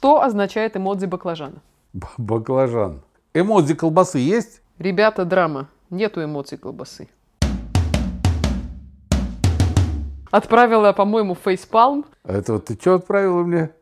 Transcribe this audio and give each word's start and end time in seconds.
Что 0.00 0.22
означает 0.22 0.78
эмодзи 0.78 1.04
баклажана? 1.04 1.60
Б- 1.92 2.06
Баклажан. 2.16 3.02
Эмодзи 3.34 3.74
колбасы 3.74 4.18
есть? 4.18 4.62
Ребята, 4.78 5.26
драма. 5.26 5.68
Нету 5.90 6.24
эмоций 6.24 6.56
колбасы. 6.56 7.06
Отправила, 10.30 10.94
по-моему, 10.94 11.34
фейспалм. 11.34 12.06
А 12.24 12.32
Это 12.32 12.54
вот 12.54 12.64
ты 12.64 12.78
что 12.80 12.94
отправила 12.94 13.42
мне? 13.42 13.72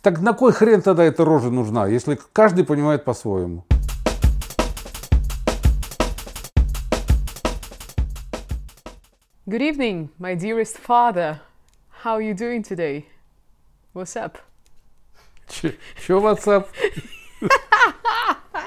Так 0.00 0.20
на 0.22 0.32
кой 0.32 0.52
хрен 0.52 0.80
тогда 0.80 1.04
эта 1.04 1.22
рожа 1.26 1.50
нужна, 1.50 1.86
если 1.86 2.18
каждый 2.32 2.64
понимает 2.64 3.04
по-своему? 3.04 3.66
Good 9.46 9.60
evening, 9.60 10.08
my 10.18 10.34
dearest 10.34 10.78
father. 10.78 11.40
How 12.04 12.14
are 12.14 12.22
you 12.22 12.32
doing 12.34 12.62
today? 12.62 13.04
What's 13.93 14.15
up? 14.15 14.37
Че, 15.47 15.77
чё 16.05 16.19
WhatsApp? 16.19 16.67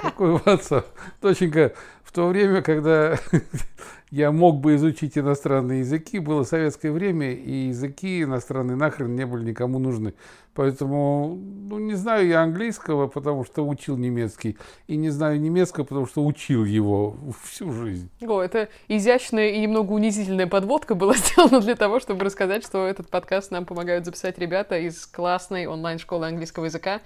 Какой 0.03 0.37
WhatsApp? 0.39 0.85
Доченька, 1.21 1.75
в 1.96 1.96
то 2.18 2.26
время, 2.30 2.64
когда 2.64 3.20
я 4.10 4.32
мог 4.32 4.60
бы 4.60 4.74
изучить 4.74 5.20
иностранные 5.20 5.82
языки, 5.82 6.18
было 6.18 6.42
советское 6.42 6.92
время, 6.92 7.34
и 7.34 7.68
языки 7.68 8.24
иностранные 8.24 8.76
нахрен 8.76 9.16
не 9.16 9.24
были 9.28 9.44
никому 9.44 9.78
нужны. 9.78 10.16
Поэтому, 10.56 11.38
ну, 11.40 11.78
не 11.78 11.94
знаю 11.94 12.28
я 12.28 12.42
английского, 12.42 13.06
потому 13.06 13.46
что 13.46 13.68
учил 13.68 13.98
немецкий, 13.98 14.58
и 14.88 14.98
не 14.98 15.12
знаю 15.12 15.40
немецкого, 15.40 15.84
потому 15.84 16.08
что 16.08 16.26
учил 16.26 16.66
его 16.66 17.16
всю 17.44 17.72
жизнь. 17.72 18.10
О, 18.22 18.42
это 18.42 18.68
изящная 18.88 19.50
и 19.50 19.60
немного 19.60 19.92
унизительная 19.92 20.48
подводка 20.48 20.96
была 20.96 21.14
сделана 21.18 21.60
для 21.60 21.76
того, 21.76 22.00
чтобы 22.00 22.26
рассказать, 22.26 22.66
что 22.66 22.88
этот 22.88 23.12
подкаст 23.12 23.52
нам 23.52 23.64
помогают 23.64 24.06
записать 24.06 24.40
ребята 24.40 24.80
из 24.80 25.06
классной 25.06 25.68
онлайн-школы 25.68 26.26
английского 26.26 26.66
языка 26.66 27.02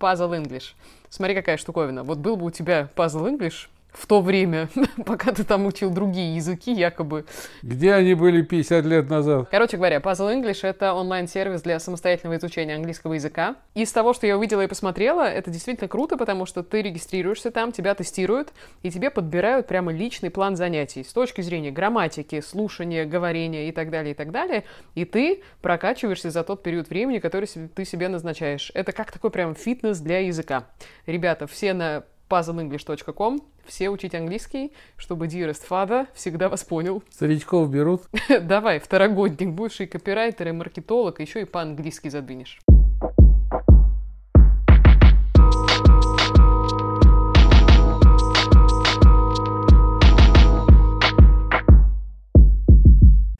Puzzle 0.00 0.42
English. 0.42 0.72
Смотри, 1.10 1.34
какая 1.34 1.58
штуковина. 1.58 2.02
Вот 2.02 2.16
был 2.16 2.36
бы 2.36 2.46
у 2.46 2.50
тебя 2.50 2.88
Puzzle 2.96 3.30
English 3.30 3.68
в 3.94 4.06
то 4.06 4.20
время, 4.20 4.68
пока 5.06 5.32
ты 5.32 5.44
там 5.44 5.66
учил 5.66 5.90
другие 5.90 6.36
языки, 6.36 6.72
якобы. 6.72 7.24
Где 7.62 7.94
они 7.94 8.14
были 8.14 8.42
50 8.42 8.84
лет 8.84 9.08
назад? 9.08 9.48
Короче 9.50 9.76
говоря, 9.76 9.98
Puzzle 9.98 10.34
English— 10.34 10.60
это 10.62 10.94
онлайн-сервис 10.94 11.62
для 11.62 11.78
самостоятельного 11.78 12.36
изучения 12.36 12.74
английского 12.74 13.14
языка. 13.14 13.56
Из 13.74 13.90
того, 13.92 14.12
что 14.12 14.26
я 14.26 14.36
увидела 14.36 14.62
и 14.62 14.66
посмотрела, 14.66 15.22
это 15.22 15.50
действительно 15.50 15.88
круто, 15.88 16.16
потому 16.16 16.44
что 16.44 16.62
ты 16.62 16.82
регистрируешься 16.82 17.50
там, 17.50 17.72
тебя 17.72 17.94
тестируют, 17.94 18.52
и 18.82 18.90
тебе 18.90 19.10
подбирают 19.10 19.68
прямо 19.68 19.92
личный 19.92 20.30
план 20.30 20.56
занятий 20.56 21.04
с 21.04 21.12
точки 21.12 21.40
зрения 21.40 21.70
грамматики, 21.70 22.40
слушания, 22.40 23.04
говорения 23.04 23.68
и 23.68 23.72
так 23.72 23.90
далее, 23.90 24.12
и 24.12 24.14
так 24.14 24.32
далее. 24.32 24.64
И 24.94 25.04
ты 25.04 25.42
прокачиваешься 25.62 26.30
за 26.30 26.42
тот 26.42 26.62
период 26.62 26.88
времени, 26.88 27.20
который 27.20 27.46
ты 27.46 27.84
себе 27.84 28.08
назначаешь. 28.08 28.72
Это 28.74 28.92
как 28.92 29.12
такой 29.12 29.30
прям 29.30 29.54
фитнес 29.54 30.00
для 30.00 30.18
языка. 30.18 30.64
Ребята, 31.06 31.46
все 31.46 31.74
на 31.74 32.04
puzzleenglish.com, 32.28 33.40
все 33.64 33.90
учить 33.90 34.14
английский, 34.14 34.72
чтобы 34.96 35.26
dearest 35.26 35.62
father 35.68 36.06
всегда 36.14 36.48
вас 36.48 36.64
понял. 36.64 37.02
Старичков 37.10 37.70
берут? 37.70 38.02
Давай, 38.42 38.78
второгодник, 38.78 39.50
будешь 39.50 39.80
и 39.80 39.86
копирайтер, 39.86 40.48
и 40.48 40.52
маркетолог, 40.52 41.20
еще 41.20 41.42
и 41.42 41.44
по-английски 41.44 42.08
задвинешь. 42.08 42.60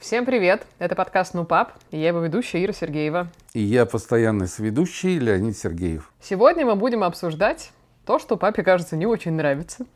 Всем 0.05 0.27
привет! 0.27 0.67
Это 0.79 0.95
подкаст 0.95 1.33
«Ну, 1.33 1.47
пап», 1.47 1.73
и 1.91 1.99
я 1.99 2.09
его 2.09 2.21
ведущая 2.21 2.63
Ира 2.63 2.75
Сергеева. 2.75 3.29
И 3.55 3.61
я 3.61 3.87
постоянный 3.87 4.47
сведущий 4.47 5.19
Леонид 5.19 5.57
Сергеев. 5.57 6.13
Сегодня 6.21 6.67
мы 6.67 6.77
будем 6.77 7.03
обсуждать 7.03 7.73
то, 8.05 8.19
что 8.19 8.37
папе, 8.37 8.63
кажется, 8.63 8.97
не 8.97 9.07
очень 9.07 9.33
нравится. 9.33 9.87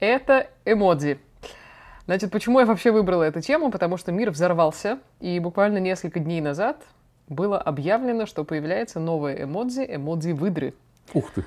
Это 0.00 0.48
эмодзи. 0.64 1.18
Значит, 2.06 2.30
почему 2.30 2.60
я 2.60 2.66
вообще 2.66 2.90
выбрала 2.90 3.22
эту 3.22 3.40
тему? 3.40 3.70
Потому 3.70 3.96
что 3.96 4.12
мир 4.12 4.30
взорвался, 4.30 4.98
и 5.20 5.38
буквально 5.38 5.78
несколько 5.78 6.20
дней 6.20 6.42
назад 6.42 6.82
было 7.28 7.58
объявлено, 7.58 8.26
что 8.26 8.44
появляется 8.44 9.00
новая 9.00 9.44
эмодзи, 9.44 9.86
эмодзи 9.88 10.32
выдры. 10.32 10.74
Ух 11.14 11.30
ты. 11.32 11.44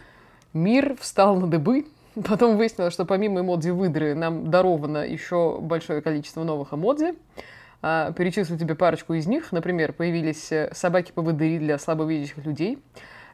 Мир 0.53 0.96
встал 1.00 1.36
на 1.36 1.46
дыбы, 1.46 1.86
потом 2.28 2.58
выяснилось, 2.58 2.94
что 2.94 3.06
помимо 3.06 3.42
эмодзи 3.42 3.69
выдры 3.69 4.16
нам 4.16 4.50
даровано 4.50 5.06
еще 5.06 5.59
большое 5.59 6.02
количество 6.02 6.44
новых 6.44 6.74
эмодзи. 6.74 7.13
А, 7.84 8.12
Перечислю 8.13 8.58
тебе 8.58 8.74
парочку 8.74 9.13
из 9.13 9.28
них. 9.28 9.52
Например, 9.52 9.94
появились 9.94 10.52
э, 10.52 10.72
собаки-поводыри 10.74 11.59
для 11.59 11.78
слабовидящих 11.78 12.44
людей, 12.44 12.80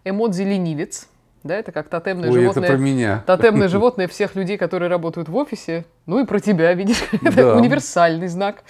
эмодзи 0.04 0.44
ленивец, 0.44 1.08
да, 1.44 1.56
это 1.56 1.72
как 1.72 1.90
тотемное 1.90 2.30
Ой, 2.30 2.36
это 2.36 2.42
животное. 2.42 2.70
про 2.70 2.78
меня. 2.78 3.24
Тотемное 3.28 3.68
животное 3.68 4.08
всех 4.08 4.36
людей, 4.36 4.58
которые 4.58 4.90
работают 4.90 5.28
в 5.28 5.36
офисе. 5.36 5.86
Ну 6.06 6.20
и 6.20 6.26
про 6.26 6.40
тебя, 6.40 6.74
видишь, 6.74 7.04
это 7.24 7.56
универсальный 7.56 8.28
знак. 8.28 8.64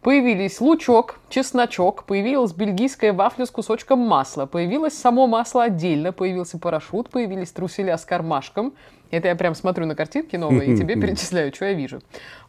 Появились 0.00 0.60
лучок, 0.60 1.18
чесночок, 1.30 2.04
появилась 2.04 2.52
бельгийская 2.52 3.14
вафля 3.14 3.46
с 3.46 3.50
кусочком 3.50 4.00
масла, 4.00 4.44
появилось 4.44 4.92
само 4.92 5.26
масло 5.26 5.64
отдельно, 5.64 6.12
появился 6.12 6.58
парашют, 6.58 7.08
появились 7.08 7.50
труселя 7.52 7.96
с 7.96 8.04
кармашком. 8.04 8.74
Это 9.10 9.28
я 9.28 9.34
прям 9.34 9.54
смотрю 9.54 9.86
на 9.86 9.94
картинки 9.94 10.36
новые 10.36 10.74
и 10.74 10.76
тебе 10.76 10.96
перечисляю, 11.00 11.54
что 11.54 11.64
я 11.64 11.72
вижу. 11.72 12.00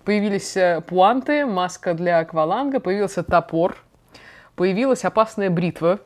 Появились 0.04 0.58
э, 0.58 0.82
пуанты, 0.86 1.46
маска 1.46 1.94
для 1.94 2.20
акваланга, 2.20 2.82
появился 2.82 3.24
топор, 3.24 3.78
появилась 4.58 5.06
опасная 5.06 5.50
бритва, 5.50 6.02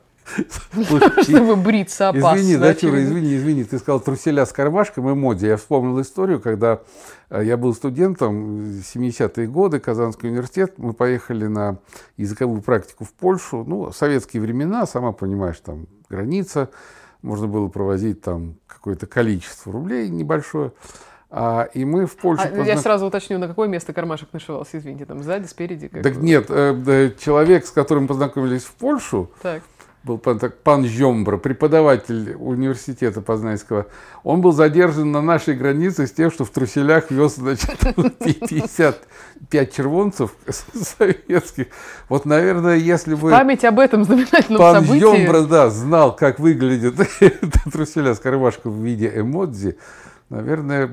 Слушай, 0.71 1.23
чтобы 1.23 1.55
бриться 1.55 2.09
опасно. 2.09 2.37
Извини, 2.37 2.57
да, 2.57 2.73
Чура, 2.73 2.91
очевидно. 2.91 3.09
извини, 3.09 3.35
извини, 3.37 3.63
ты 3.63 3.79
сказал 3.79 3.99
труселя 3.99 4.45
с 4.45 4.51
кармашком 4.51 5.09
и 5.09 5.13
моде. 5.13 5.47
Я 5.47 5.57
вспомнил 5.57 5.99
историю, 6.01 6.39
когда 6.39 6.81
э, 7.29 7.43
я 7.43 7.57
был 7.57 7.73
студентом, 7.73 8.79
э, 8.79 8.81
70-е 8.81 9.47
годы, 9.47 9.79
Казанский 9.79 10.29
университет, 10.29 10.73
мы 10.77 10.93
поехали 10.93 11.47
на 11.47 11.77
языковую 12.17 12.61
практику 12.61 13.05
в 13.05 13.13
Польшу, 13.13 13.63
ну, 13.65 13.91
советские 13.91 14.41
времена, 14.41 14.85
сама 14.85 15.11
понимаешь, 15.11 15.59
там 15.59 15.87
граница, 16.09 16.69
можно 17.21 17.47
было 17.47 17.67
провозить 17.67 18.21
там 18.21 18.55
какое-то 18.67 19.07
количество 19.07 19.73
рублей 19.73 20.09
небольшое. 20.09 20.71
А, 21.31 21.69
и 21.73 21.85
мы 21.85 22.07
в 22.07 22.15
Польше... 22.15 22.51
А, 22.51 22.63
я 22.63 22.77
сразу 22.77 23.05
уточню, 23.05 23.37
на 23.37 23.47
какое 23.47 23.67
место 23.67 23.93
кармашек 23.93 24.33
нашивался, 24.33 24.79
извините, 24.79 25.05
там 25.05 25.21
сзади, 25.21 25.45
спереди? 25.45 25.87
Как 25.87 26.01
Так 26.01 26.17
нет, 26.17 26.47
э, 26.49 27.11
человек, 27.19 27.65
с 27.65 27.71
которым 27.71 28.07
познакомились 28.07 28.63
в 28.63 28.71
Польшу, 28.71 29.29
Так. 29.41 29.61
Был 30.09 30.17
пан, 30.17 30.39
пан 30.63 30.85
Жембра, 30.85 31.37
преподаватель 31.37 32.35
университета 32.39 33.21
Познанского, 33.21 33.85
он 34.23 34.41
был 34.41 34.51
задержан 34.51 35.11
на 35.11 35.21
нашей 35.21 35.55
границе 35.55 36.07
с 36.07 36.11
тем, 36.11 36.31
что 36.31 36.45
в 36.45 36.49
труселях 36.49 37.11
вез, 37.11 37.35
значит, 37.35 37.77
55 38.19 39.73
червонцев 39.73 40.31
советских. 40.73 41.67
Вот, 42.09 42.25
наверное, 42.25 42.75
если 42.75 43.13
бы 43.13 43.29
Память 43.29 43.63
об 43.65 43.79
этом 43.79 44.03
знаменательном 44.03 44.57
пан 44.57 44.83
событии. 44.83 44.99
Жембра, 44.99 45.41
да, 45.43 45.69
знал, 45.69 46.15
как 46.15 46.39
выглядят 46.39 46.95
труселя 47.71 48.15
с 48.15 48.19
кармашком 48.19 48.71
в 48.71 48.83
виде 48.83 49.11
эмодзи, 49.15 49.77
наверное, 50.29 50.87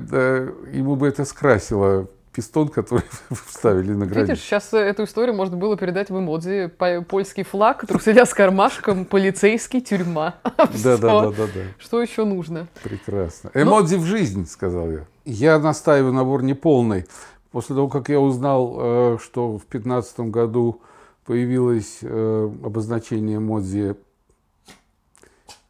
ему 0.71 0.95
бы 0.95 1.07
это 1.07 1.25
скрасило 1.25 2.07
пистон, 2.37 2.67
который 2.67 3.03
вставили 3.47 3.93
на 3.93 4.05
границу. 4.05 4.33
Видишь, 4.33 4.43
сейчас 4.43 4.71
э, 4.71 4.77
эту 4.77 5.05
историю 5.05 5.35
можно 5.35 5.57
было 5.57 5.75
передать 5.75 6.11
в 6.11 6.19
эмодзи. 6.19 6.67
По- 6.67 7.01
Польский 7.01 7.41
флаг, 7.43 7.83
труселя 7.87 8.27
с 8.27 8.33
кармашком, 8.35 9.05
полицейский, 9.05 9.81
тюрьма. 9.81 10.35
Да, 10.83 10.97
да, 10.97 10.97
да, 10.97 11.31
да, 11.31 11.45
да. 11.47 11.61
Что 11.79 11.99
еще 11.99 12.25
нужно? 12.25 12.67
Прекрасно. 12.83 13.49
Эмодзи 13.55 13.95
в 13.95 14.03
жизнь, 14.05 14.45
сказал 14.47 14.91
я. 14.91 15.05
Я 15.25 15.57
настаиваю 15.57 16.13
набор 16.13 16.43
неполный. 16.43 17.07
После 17.51 17.75
того, 17.75 17.87
как 17.87 18.07
я 18.09 18.19
узнал, 18.19 18.75
э, 18.77 19.17
что 19.19 19.53
в 19.53 19.61
2015 19.61 20.19
году 20.19 20.81
появилось 21.25 21.99
э, 22.03 22.51
обозначение 22.63 23.37
эмодзи 23.37 23.95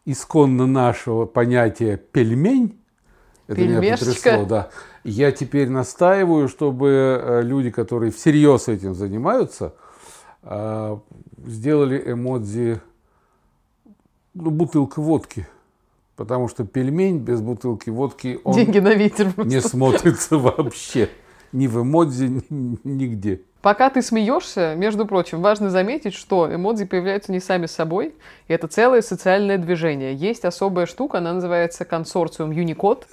исконно 0.04 0.68
нашего 0.68 1.26
понятия 1.26 1.96
пельмень, 1.96 2.78
это 3.48 3.62
меня 3.62 3.80
Пельмешечка. 3.80 4.32
потрясло, 4.32 4.46
да. 4.46 4.70
Я 5.10 5.32
теперь 5.32 5.70
настаиваю, 5.70 6.50
чтобы 6.50 6.90
э, 6.90 7.42
люди, 7.42 7.72
которые 7.72 8.12
всерьез 8.12 8.68
этим 8.68 8.94
занимаются, 8.94 9.74
э, 10.44 10.98
сделали 11.46 12.12
эмодзи 12.12 12.82
ну, 14.34 14.52
бутылка 14.52 15.02
водки. 15.02 15.48
Потому 16.18 16.50
что 16.50 16.66
пельмень 16.66 17.20
без 17.20 17.40
бутылки 17.40 17.90
водки, 17.90 18.42
он 18.44 18.56
Деньги 18.56 18.80
на 18.80 18.94
ветер. 18.96 19.32
не 19.46 19.62
смотрится 19.62 20.38
вообще. 20.38 21.10
Ни 21.54 21.68
в 21.68 21.82
эмодзи, 21.82 22.44
ни- 22.50 22.78
нигде. 22.84 23.40
Пока 23.62 23.90
ты 23.90 24.02
смеешься, 24.02 24.76
между 24.76 25.06
прочим, 25.06 25.42
важно 25.42 25.70
заметить, 25.70 26.16
что 26.16 26.54
эмодзи 26.54 26.84
появляются 26.84 27.32
не 27.32 27.40
сами 27.40 27.68
собой. 27.68 28.14
И 28.50 28.54
это 28.54 28.68
целое 28.68 29.02
социальное 29.02 29.58
движение. 29.58 30.14
Есть 30.14 30.44
особая 30.44 30.86
штука, 30.86 31.20
она 31.20 31.32
называется 31.32 31.86
консорциум 31.86 32.52
Unicode. 32.52 33.06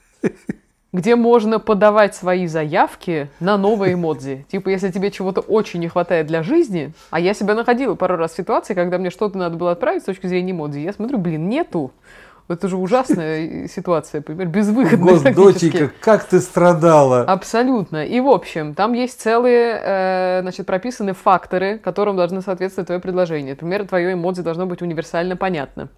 Где 0.95 1.17
можно 1.17 1.59
подавать 1.59 2.15
свои 2.15 2.47
заявки 2.47 3.29
на 3.41 3.59
новые 3.59 3.95
эмодзи. 3.95 4.47
Типа, 4.51 4.69
если 4.71 4.91
тебе 4.91 5.11
чего-то 5.11 5.41
очень 5.41 5.81
не 5.81 5.89
хватает 5.89 6.27
для 6.27 6.43
жизни, 6.43 6.95
а 7.11 7.21
я 7.21 7.35
себя 7.35 7.55
находила 7.55 7.97
пару 7.97 8.17
раз 8.17 8.33
в 8.33 8.37
ситуации, 8.37 8.75
когда 8.75 8.97
мне 8.97 9.11
что-то 9.11 9.37
надо 9.37 9.57
было 9.57 9.73
отправить 9.73 10.03
с 10.03 10.07
точки 10.07 10.29
зрения 10.29 10.53
эмодзи, 10.53 10.79
я 10.79 10.93
смотрю, 10.93 11.19
блин, 11.19 11.49
нету. 11.49 11.91
Это 12.47 12.69
же 12.69 12.77
ужасная 12.77 13.67
ситуация, 13.75 14.21
например, 14.21 14.47
безвыходная 14.47 15.35
Доченька, 15.35 15.91
как 16.01 16.25
ты 16.25 16.39
страдала. 16.41 17.23
Абсолютно. 17.23 18.05
И, 18.07 18.21
в 18.21 18.29
общем, 18.29 18.75
там 18.75 18.93
есть 18.93 19.21
целые, 19.21 19.81
э, 19.83 20.39
значит, 20.43 20.65
прописаны 20.65 21.13
факторы, 21.13 21.79
которым 21.79 22.17
должны 22.17 22.41
соответствовать 22.41 22.87
твое 22.87 23.01
предложение. 23.01 23.55
Например, 23.55 23.85
твое 23.85 24.13
эмодзи 24.13 24.43
должно 24.43 24.67
быть 24.67 24.81
универсально 24.81 25.37
понятно 25.37 25.89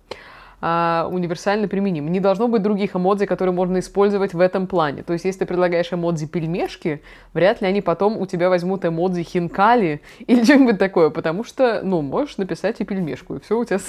а, 0.61 1.09
универсально 1.11 1.69
применим. 1.69 2.11
Не 2.11 2.21
должно 2.21 2.49
быть 2.49 2.63
других 2.63 2.97
эмодзи, 2.97 3.27
которые 3.27 3.55
можно 3.55 3.79
использовать 3.79 4.35
в 4.35 4.41
этом 4.41 4.67
плане. 4.67 5.03
То 5.03 5.13
есть, 5.13 5.25
если 5.25 5.41
ты 5.41 5.47
предлагаешь 5.47 5.93
эмодзи 5.93 6.27
пельмешки, 6.27 7.03
вряд 7.35 7.61
ли 7.61 7.67
они 7.67 7.83
потом 7.83 8.17
у 8.17 8.27
тебя 8.27 8.49
возьмут 8.49 8.85
эмодзи 8.85 9.23
хинкали 9.23 10.01
или 10.27 10.45
что-нибудь 10.45 10.79
такое, 10.79 11.11
потому 11.11 11.45
что, 11.45 11.81
ну, 11.83 12.03
можешь 12.03 12.37
написать 12.39 12.81
и 12.81 12.85
пельмешку, 12.85 13.37
и 13.37 13.41
все 13.41 13.59
у 13.59 13.65
тебя 13.65 13.81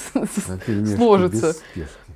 сложится. 0.95 1.55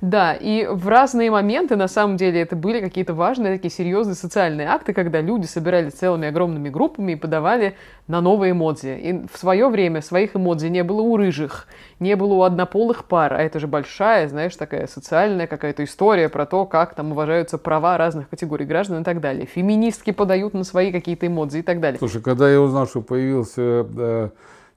Да, 0.02 0.32
и 0.34 0.66
в 0.66 0.88
разные 0.88 1.30
моменты, 1.30 1.76
на 1.76 1.86
самом 1.86 2.16
деле, 2.16 2.40
это 2.40 2.56
были 2.56 2.80
какие-то 2.80 3.14
важные, 3.14 3.54
такие 3.54 3.70
серьезные 3.70 4.16
социальные 4.16 4.66
акты, 4.66 4.92
когда 4.92 5.20
люди 5.20 5.46
собирались 5.46 5.92
целыми 5.92 6.26
огромными 6.26 6.70
группами 6.70 7.12
и 7.12 7.14
подавали 7.14 7.76
на 8.08 8.20
новые 8.20 8.50
эмодзи. 8.50 8.98
И 8.98 9.26
в 9.32 9.38
свое 9.38 9.68
время 9.68 10.02
своих 10.02 10.34
эмодзи 10.34 10.66
не 10.66 10.82
было 10.82 11.02
у 11.02 11.16
рыжих, 11.16 11.68
не 12.00 12.16
было 12.16 12.34
у 12.34 12.42
однополых 12.42 13.04
пар, 13.04 13.34
а 13.34 13.38
это 13.42 13.60
же 13.60 13.68
большая, 13.68 14.28
знаешь, 14.28 14.56
такая 14.56 14.88
социальная 14.88 15.46
какая-то 15.46 15.84
история 15.84 16.28
про 16.28 16.46
то, 16.46 16.66
как 16.66 16.96
там 16.96 17.12
уважаются 17.12 17.56
права 17.56 17.96
разных 17.96 18.28
категорий 18.28 18.64
граждан 18.64 19.02
и 19.02 19.04
так 19.04 19.20
далее. 19.20 19.46
Феминистки 19.46 20.10
подают 20.10 20.52
на 20.52 20.64
свои 20.64 20.90
какие-то 20.90 21.28
эмодзи 21.28 21.58
и 21.58 21.62
так 21.62 21.78
далее. 21.78 22.00
Слушай, 22.00 22.22
когда 22.22 22.50
я 22.50 22.60
узнал, 22.60 22.88
что 22.88 23.02
появился 23.02 23.84
да, 23.84 24.30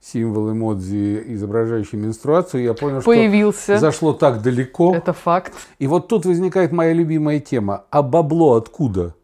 символ 0.06 0.52
эмодзи, 0.52 1.24
изображающий 1.34 1.98
менструацию, 1.98 2.64
я 2.64 2.74
понял, 2.74 3.02
Появился. 3.02 3.78
что 3.78 3.80
зашло 3.80 4.14
так 4.14 4.42
далеко. 4.42 4.94
Это 4.96 5.14
факт. 5.14 5.54
И 5.80 5.88
вот 5.88 6.08
тут 6.08 6.26
возникает 6.26 6.72
моя 6.72 6.94
любимая 6.94 7.40
тема. 7.40 7.86
А 7.90 8.04
бабло 8.04 8.56
откуда? 8.56 9.16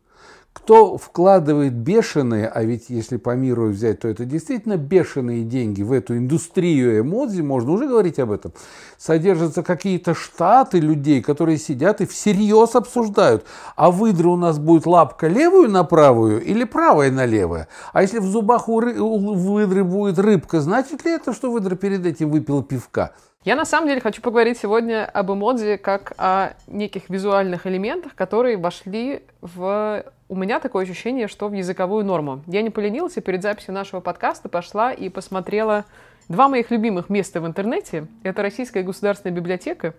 Кто 0.53 0.98
вкладывает 0.98 1.74
бешеные, 1.74 2.48
а 2.48 2.63
ведь 2.63 2.89
если 2.89 3.18
по 3.18 3.36
миру 3.36 3.69
взять, 3.69 4.01
то 4.01 4.07
это 4.09 4.25
действительно 4.25 4.75
бешеные 4.75 5.44
деньги 5.44 5.81
в 5.81 5.92
эту 5.94 6.18
индустрию 6.18 7.00
эмодзи, 7.00 7.42
можно 7.42 7.71
уже 7.71 7.88
говорить 7.88 8.19
об 8.19 8.31
этом, 8.31 8.51
содержатся 8.98 9.63
какие-то 9.63 10.13
штаты 10.13 10.80
людей, 10.80 11.21
которые 11.21 11.57
сидят 11.57 12.01
и 12.01 12.06
всерьез 12.06 12.75
обсуждают, 12.75 13.45
а 13.77 13.92
выдра 13.92 14.27
у 14.27 14.36
нас 14.36 14.59
будет 14.59 14.86
лапка 14.86 15.27
левую 15.27 15.69
на 15.69 15.86
правую 15.86 16.44
или 16.44 16.65
правая 16.65 17.12
на 17.12 17.25
левое? 17.25 17.69
А 17.94 18.01
если 18.01 18.19
в 18.19 18.25
зубах 18.25 18.68
у, 18.68 18.81
ры- 18.81 18.98
у 19.00 19.33
выдры 19.33 19.86
будет 19.86 20.19
рыбка, 20.19 20.59
значит 20.59 21.06
ли 21.06 21.12
это, 21.12 21.33
что 21.33 21.50
выдра 21.50 21.75
перед 21.75 22.06
этим 22.06 22.30
выпила 22.30 22.62
пивка? 22.62 23.13
Я 23.43 23.55
на 23.55 23.65
самом 23.65 23.88
деле 23.88 24.01
хочу 24.01 24.21
поговорить 24.21 24.59
сегодня 24.59 25.03
об 25.03 25.31
эмодзи 25.31 25.77
как 25.77 26.13
о 26.17 26.53
неких 26.67 27.09
визуальных 27.09 27.65
элементах, 27.65 28.13
которые 28.13 28.55
вошли 28.55 29.23
в... 29.41 30.05
У 30.29 30.35
меня 30.35 30.59
такое 30.59 30.83
ощущение, 30.83 31.27
что 31.27 31.47
в 31.47 31.53
языковую 31.53 32.05
норму. 32.05 32.43
Я 32.45 32.61
не 32.61 32.69
поленилась 32.69 33.17
и 33.17 33.21
перед 33.21 33.41
записью 33.41 33.73
нашего 33.73 33.99
подкаста 33.99 34.47
пошла 34.47 34.93
и 34.93 35.09
посмотрела 35.09 35.85
два 36.29 36.49
моих 36.49 36.69
любимых 36.69 37.09
места 37.09 37.41
в 37.41 37.47
интернете. 37.47 38.05
Это 38.21 38.43
Российская 38.43 38.83
государственная 38.83 39.35
библиотека 39.35 39.95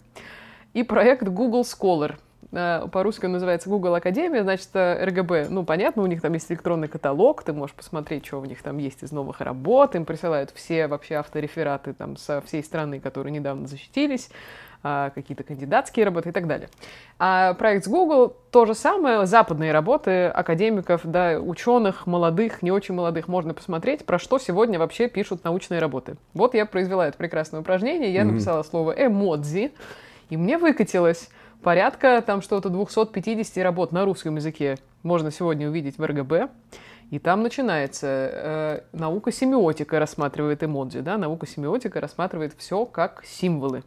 и 0.73 0.85
проект 0.85 1.25
Google 1.25 1.63
Scholar– 1.63 2.15
по-русски 2.53 3.25
он 3.25 3.33
называется 3.33 3.71
Google 3.71 3.95
Академия, 3.95 4.43
значит, 4.43 4.69
э, 4.75 5.07
РГБ, 5.07 5.47
ну, 5.49 5.65
понятно, 5.65 6.03
у 6.03 6.07
них 6.07 6.21
там 6.21 6.35
есть 6.35 6.53
электронный 6.53 6.87
каталог, 6.87 7.43
ты 7.43 7.55
можешь 7.55 7.75
посмотреть, 7.75 8.27
что 8.27 8.41
у 8.41 8.45
них 8.45 8.63
там 8.63 8.77
есть 8.77 9.03
из 9.03 9.11
новых 9.11 9.41
работ, 9.41 9.95
им 9.95 10.05
присылают 10.05 10.51
все 10.51 10.87
вообще 10.87 11.15
авторефераты 11.15 11.95
там 11.95 12.19
со 12.19 12.43
всей 12.43 12.63
страны, 12.63 13.01
которые 13.01 13.33
недавно 13.33 13.67
защитились, 13.67 14.29
а, 14.83 15.11
какие-то 15.11 15.45
кандидатские 15.45 16.05
работы 16.05 16.29
и 16.29 16.33
так 16.33 16.47
далее. 16.47 16.69
А 17.19 17.55
проект 17.55 17.87
с 17.87 17.89
Google 17.89 18.37
то 18.51 18.67
же 18.67 18.75
самое, 18.75 19.25
западные 19.25 19.73
работы 19.73 20.27
академиков, 20.27 21.01
да, 21.05 21.39
ученых, 21.41 22.07
молодых, 22.07 22.61
не 22.61 22.71
очень 22.71 22.95
молодых, 22.95 23.29
можно 23.29 23.55
посмотреть, 23.55 24.05
про 24.05 24.19
что 24.19 24.39
сегодня 24.39 24.79
вообще 24.79 25.09
пишут 25.09 25.45
научные 25.45 25.81
работы. 25.81 26.17
Вот 26.35 26.53
я 26.55 26.67
произвела 26.67 27.09
это 27.09 27.17
прекрасное 27.17 27.61
упражнение, 27.61 28.13
я 28.13 28.23
mm-hmm. 28.23 28.25
написала 28.25 28.63
слово 28.63 28.91
эмодзи, 28.91 29.73
и 30.29 30.37
мне 30.37 30.59
выкатилось 30.59 31.31
порядка 31.63 32.23
там 32.25 32.43
что-то 32.43 32.69
250 32.69 33.65
работ 33.65 33.93
на 33.93 34.05
русском 34.05 34.37
языке 34.37 34.79
можно 35.03 35.31
сегодня 35.31 35.69
увидеть 35.69 35.99
в 35.99 36.05
РГБ. 36.05 36.51
И 37.11 37.19
там 37.19 37.43
начинается 37.43 38.07
э, 38.07 38.81
наука 38.93 39.33
семиотика 39.33 39.99
рассматривает 39.99 40.65
эмодзи, 40.65 41.01
да, 41.01 41.19
наука 41.19 41.47
семиотика 41.47 42.01
рассматривает 42.01 42.55
все 42.57 42.87
как 42.87 43.23
символы 43.27 43.85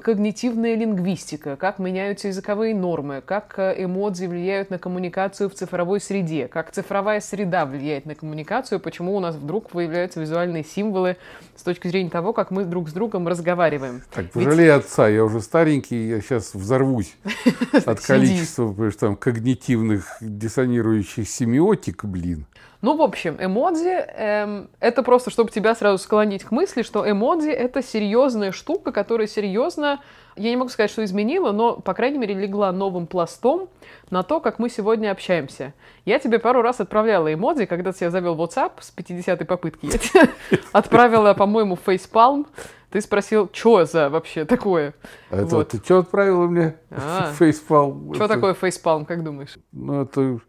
когнитивная 0.00 0.74
лингвистика, 0.74 1.56
как 1.56 1.78
меняются 1.78 2.28
языковые 2.28 2.74
нормы, 2.74 3.22
как 3.24 3.54
э, 3.58 3.84
эмодзи 3.84 4.26
влияют 4.26 4.70
на 4.70 4.78
коммуникацию 4.78 5.48
в 5.48 5.54
цифровой 5.54 6.00
среде, 6.00 6.48
как 6.48 6.70
цифровая 6.72 7.20
среда 7.20 7.66
влияет 7.66 8.06
на 8.06 8.14
коммуникацию, 8.14 8.80
почему 8.80 9.16
у 9.16 9.20
нас 9.20 9.36
вдруг 9.36 9.70
появляются 9.70 10.20
визуальные 10.20 10.64
символы 10.64 11.16
с 11.54 11.62
точки 11.62 11.88
зрения 11.88 12.10
того, 12.10 12.32
как 12.32 12.50
мы 12.50 12.64
друг 12.64 12.88
с 12.88 12.92
другом 12.92 13.28
разговариваем. 13.28 14.02
Так, 14.12 14.30
пожалей 14.30 14.64
Ведь... 14.64 14.84
отца, 14.84 15.08
я 15.08 15.24
уже 15.24 15.40
старенький, 15.40 16.08
я 16.08 16.20
сейчас 16.20 16.54
взорвусь 16.54 17.14
от 17.72 18.00
количества 18.00 18.70
потому 18.70 18.90
что 18.90 19.00
там 19.00 19.16
когнитивных 19.16 20.06
диссонирующих 20.20 21.28
семиотик, 21.28 22.04
блин. 22.04 22.46
Ну, 22.82 22.96
в 22.96 23.02
общем, 23.02 23.36
эмодзи 23.38 23.88
эм, 23.88 24.70
это 24.80 25.02
просто, 25.02 25.30
чтобы 25.30 25.50
тебя 25.50 25.74
сразу 25.74 25.98
склонить 25.98 26.44
к 26.44 26.50
мысли, 26.50 26.82
что 26.82 27.08
эмодзи 27.08 27.50
это 27.50 27.82
серьезная 27.82 28.52
штука, 28.52 28.90
которая 28.90 29.26
серьезно, 29.26 30.00
я 30.36 30.48
не 30.48 30.56
могу 30.56 30.70
сказать, 30.70 30.90
что 30.90 31.04
изменила, 31.04 31.52
но, 31.52 31.76
по 31.76 31.92
крайней 31.92 32.16
мере, 32.16 32.34
легла 32.34 32.72
новым 32.72 33.06
пластом 33.06 33.68
на 34.08 34.22
то, 34.22 34.40
как 34.40 34.58
мы 34.58 34.70
сегодня 34.70 35.10
общаемся. 35.10 35.74
Я 36.06 36.18
тебе 36.18 36.38
пару 36.38 36.62
раз 36.62 36.80
отправляла 36.80 37.32
эмодзи, 37.32 37.66
когда 37.66 37.92
ты 37.92 38.04
я 38.06 38.10
завел 38.10 38.34
WhatsApp 38.36 38.72
с 38.80 38.94
50-й 38.96 39.44
попытки. 39.44 39.86
Я 39.86 39.98
тебе 39.98 40.30
отправила, 40.72 41.34
по-моему, 41.34 41.76
фейспалм. 41.76 42.46
Ты 42.90 43.02
спросил, 43.02 43.48
что 43.52 43.84
за 43.84 44.08
вообще 44.08 44.44
такое? 44.46 44.94
Это 45.28 45.56
вот. 45.56 45.68
ты 45.68 45.78
что 45.78 45.98
отправила 45.98 46.46
мне? 46.46 46.76
А, 46.90 47.32
facepalm. 47.38 48.14
Что 48.14 48.26
такое 48.26 48.54
facepalm, 48.54 49.04
как 49.04 49.22
думаешь? 49.22 49.56
Ну, 49.70 50.02
это 50.02 50.40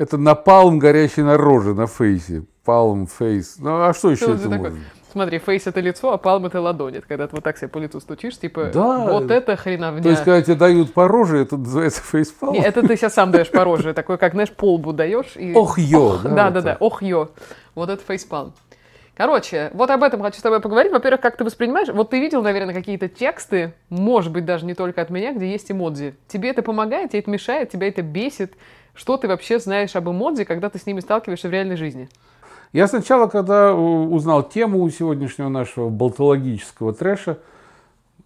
это 0.00 0.16
напалм 0.16 0.78
горящий 0.78 1.22
на 1.22 1.36
роже, 1.36 1.74
на 1.74 1.86
фейсе. 1.86 2.44
Palm, 2.64 3.06
face. 3.06 3.56
Ну, 3.58 3.82
а 3.82 3.92
что 3.92 4.10
еще 4.10 4.24
что 4.24 4.34
это 4.34 4.48
может? 4.48 4.74
Смотри, 5.12 5.38
face 5.38 5.66
это 5.66 5.80
лицо, 5.80 6.12
а 6.12 6.16
palm 6.16 6.46
это 6.46 6.58
ладонь. 6.58 6.96
Это 6.96 7.06
когда 7.06 7.26
ты 7.26 7.36
вот 7.36 7.44
так 7.44 7.58
себе 7.58 7.68
по 7.68 7.76
лицу 7.76 8.00
стучишь, 8.00 8.38
типа, 8.38 8.70
да. 8.72 9.10
вот 9.10 9.30
это 9.30 9.56
хреновня. 9.56 10.02
То 10.02 10.08
есть, 10.08 10.24
когда 10.24 10.40
тебе 10.40 10.54
дают 10.54 10.94
по 10.94 11.06
роже, 11.06 11.38
это 11.38 11.58
называется 11.58 12.00
facepalm? 12.02 12.54
Нет, 12.54 12.64
это 12.64 12.86
ты 12.86 12.96
сейчас 12.96 13.12
сам 13.12 13.30
даешь 13.30 13.50
по 13.50 13.62
роже. 13.62 13.92
Такой, 13.92 14.16
как, 14.16 14.32
знаешь, 14.32 14.50
полбу 14.50 14.94
даешь. 14.94 15.36
И... 15.36 15.52
Ох, 15.52 15.78
ё. 15.78 16.14
Ох, 16.14 16.22
да, 16.22 16.50
да, 16.50 16.62
да, 16.62 16.76
ох, 16.80 17.02
ё. 17.02 17.28
Вот 17.74 17.90
это 17.90 18.02
фейспалм. 18.02 18.54
Короче, 19.16 19.70
вот 19.74 19.90
об 19.90 20.02
этом 20.02 20.22
хочу 20.22 20.38
с 20.38 20.42
тобой 20.42 20.60
поговорить. 20.60 20.92
Во-первых, 20.92 21.20
как 21.20 21.36
ты 21.36 21.44
воспринимаешь? 21.44 21.88
Вот 21.88 22.08
ты 22.08 22.20
видел, 22.20 22.42
наверное, 22.42 22.72
какие-то 22.72 23.06
тексты, 23.06 23.74
может 23.90 24.32
быть, 24.32 24.46
даже 24.46 24.64
не 24.64 24.72
только 24.72 25.02
от 25.02 25.10
меня, 25.10 25.34
где 25.34 25.50
есть 25.50 25.70
эмодзи. 25.70 26.14
Тебе 26.26 26.48
это 26.48 26.62
помогает, 26.62 27.10
тебе 27.10 27.20
это 27.20 27.30
мешает, 27.30 27.68
тебя 27.68 27.88
это 27.88 28.00
бесит? 28.00 28.54
Что 28.94 29.16
ты 29.16 29.28
вообще 29.28 29.58
знаешь 29.58 29.96
об 29.96 30.08
эмодзи, 30.08 30.44
когда 30.44 30.68
ты 30.68 30.78
с 30.78 30.86
ними 30.86 31.00
сталкиваешься 31.00 31.48
в 31.48 31.52
реальной 31.52 31.76
жизни? 31.76 32.08
Я 32.72 32.86
сначала, 32.86 33.26
когда 33.26 33.74
узнал 33.74 34.42
тему 34.48 34.88
сегодняшнего 34.90 35.48
нашего 35.48 35.88
болтологического 35.88 36.92
трэша, 36.92 37.38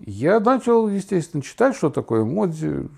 я 0.00 0.38
начал, 0.40 0.88
естественно, 0.88 1.42
читать, 1.42 1.76
что 1.76 1.88
такое 1.88 2.22
эмодзи. 2.22 2.88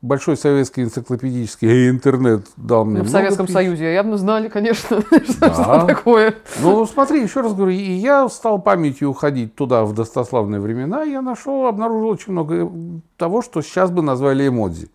Большой 0.00 0.36
советский 0.36 0.82
энциклопедический 0.82 1.88
интернет 1.88 2.46
дал 2.58 2.84
мне 2.84 2.98
ну, 2.98 3.04
В 3.04 3.08
Советском 3.08 3.46
писем. 3.46 3.54
Союзе 3.54 3.94
явно 3.94 4.18
знали, 4.18 4.48
конечно, 4.48 5.02
да. 5.40 5.54
что 5.54 5.86
такое. 5.86 6.34
Ну, 6.60 6.84
смотри, 6.84 7.22
еще 7.22 7.40
раз 7.40 7.54
говорю, 7.54 7.72
и 7.72 7.92
я 7.92 8.28
стал 8.28 8.60
памятью 8.60 9.08
уходить 9.10 9.54
туда, 9.54 9.84
в 9.84 9.94
достославные 9.94 10.60
времена, 10.60 11.04
я 11.04 11.22
нашел, 11.22 11.66
обнаружил 11.66 12.08
очень 12.08 12.32
много 12.32 12.70
того, 13.16 13.40
что 13.40 13.62
сейчас 13.62 13.90
бы 13.90 14.02
назвали 14.02 14.46
эмодзи. 14.46 14.90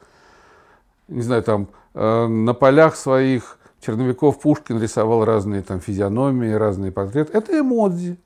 Не 1.08 1.24
знаю, 1.24 1.42
там 1.42 1.70
Э, 1.70 1.79
на 1.94 2.54
полях 2.54 2.96
своих 2.96 3.60
черновиков 3.82 4.40
Пушкин 4.40 4.82
рисовал 4.82 5.26
разные 5.26 5.62
там 5.62 5.80
физиономии, 5.80 6.52
разные 6.52 6.92
портреты. 6.92 7.38
Это 7.38 7.60
эмодзи. 7.60 8.18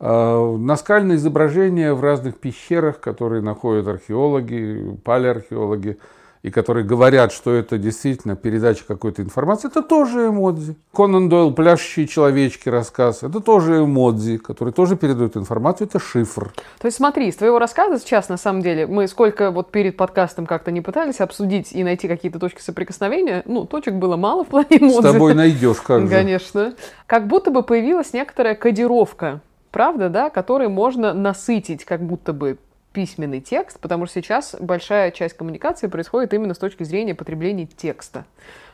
Э, 0.00 0.56
наскальные 0.58 1.16
изображения 1.16 1.94
в 1.94 2.02
разных 2.02 2.38
пещерах, 2.38 3.00
которые 3.00 3.40
находят 3.42 3.86
археологи, 3.86 4.98
палеархеологи, 5.04 5.98
и 6.42 6.50
которые 6.50 6.84
говорят, 6.84 7.32
что 7.32 7.52
это 7.52 7.78
действительно 7.78 8.34
передача 8.34 8.84
какой-то 8.84 9.22
информации, 9.22 9.68
это 9.68 9.82
тоже 9.82 10.28
эмодзи. 10.28 10.76
Конан 10.92 11.28
Дойл 11.28 11.52
«Пляшущие 11.52 12.08
человечки» 12.08 12.68
рассказ, 12.68 13.22
это 13.22 13.40
тоже 13.40 13.84
эмодзи, 13.84 14.38
который 14.38 14.72
тоже 14.72 14.96
передает 14.96 15.36
информацию, 15.36 15.86
это 15.86 16.00
шифр. 16.00 16.52
То 16.80 16.86
есть 16.86 16.96
смотри, 16.96 17.28
из 17.28 17.36
твоего 17.36 17.60
рассказа 17.60 18.00
сейчас, 18.00 18.28
на 18.28 18.36
самом 18.36 18.62
деле, 18.62 18.86
мы 18.88 19.06
сколько 19.06 19.52
вот 19.52 19.70
перед 19.70 19.96
подкастом 19.96 20.46
как-то 20.46 20.72
не 20.72 20.80
пытались 20.80 21.20
обсудить 21.20 21.72
и 21.72 21.84
найти 21.84 22.08
какие-то 22.08 22.40
точки 22.40 22.60
соприкосновения, 22.60 23.42
ну, 23.46 23.64
точек 23.64 23.94
было 23.94 24.16
мало 24.16 24.44
в 24.44 24.48
плане 24.48 24.78
эмодзи. 24.78 24.98
С 25.08 25.12
тобой 25.12 25.34
найдешь, 25.34 25.80
как 25.80 26.02
же. 26.02 26.08
Конечно. 26.08 26.74
Как 27.06 27.28
будто 27.28 27.52
бы 27.52 27.62
появилась 27.62 28.12
некоторая 28.12 28.56
кодировка, 28.56 29.40
правда, 29.70 30.08
да, 30.08 30.28
которой 30.28 30.68
можно 30.68 31.14
насытить 31.14 31.84
как 31.84 32.04
будто 32.04 32.32
бы 32.32 32.58
письменный 32.92 33.40
текст, 33.40 33.80
потому 33.80 34.06
что 34.06 34.20
сейчас 34.20 34.56
большая 34.60 35.10
часть 35.10 35.36
коммуникации 35.36 35.86
происходит 35.86 36.34
именно 36.34 36.54
с 36.54 36.58
точки 36.58 36.82
зрения 36.84 37.14
потребления 37.14 37.66
текста. 37.66 38.24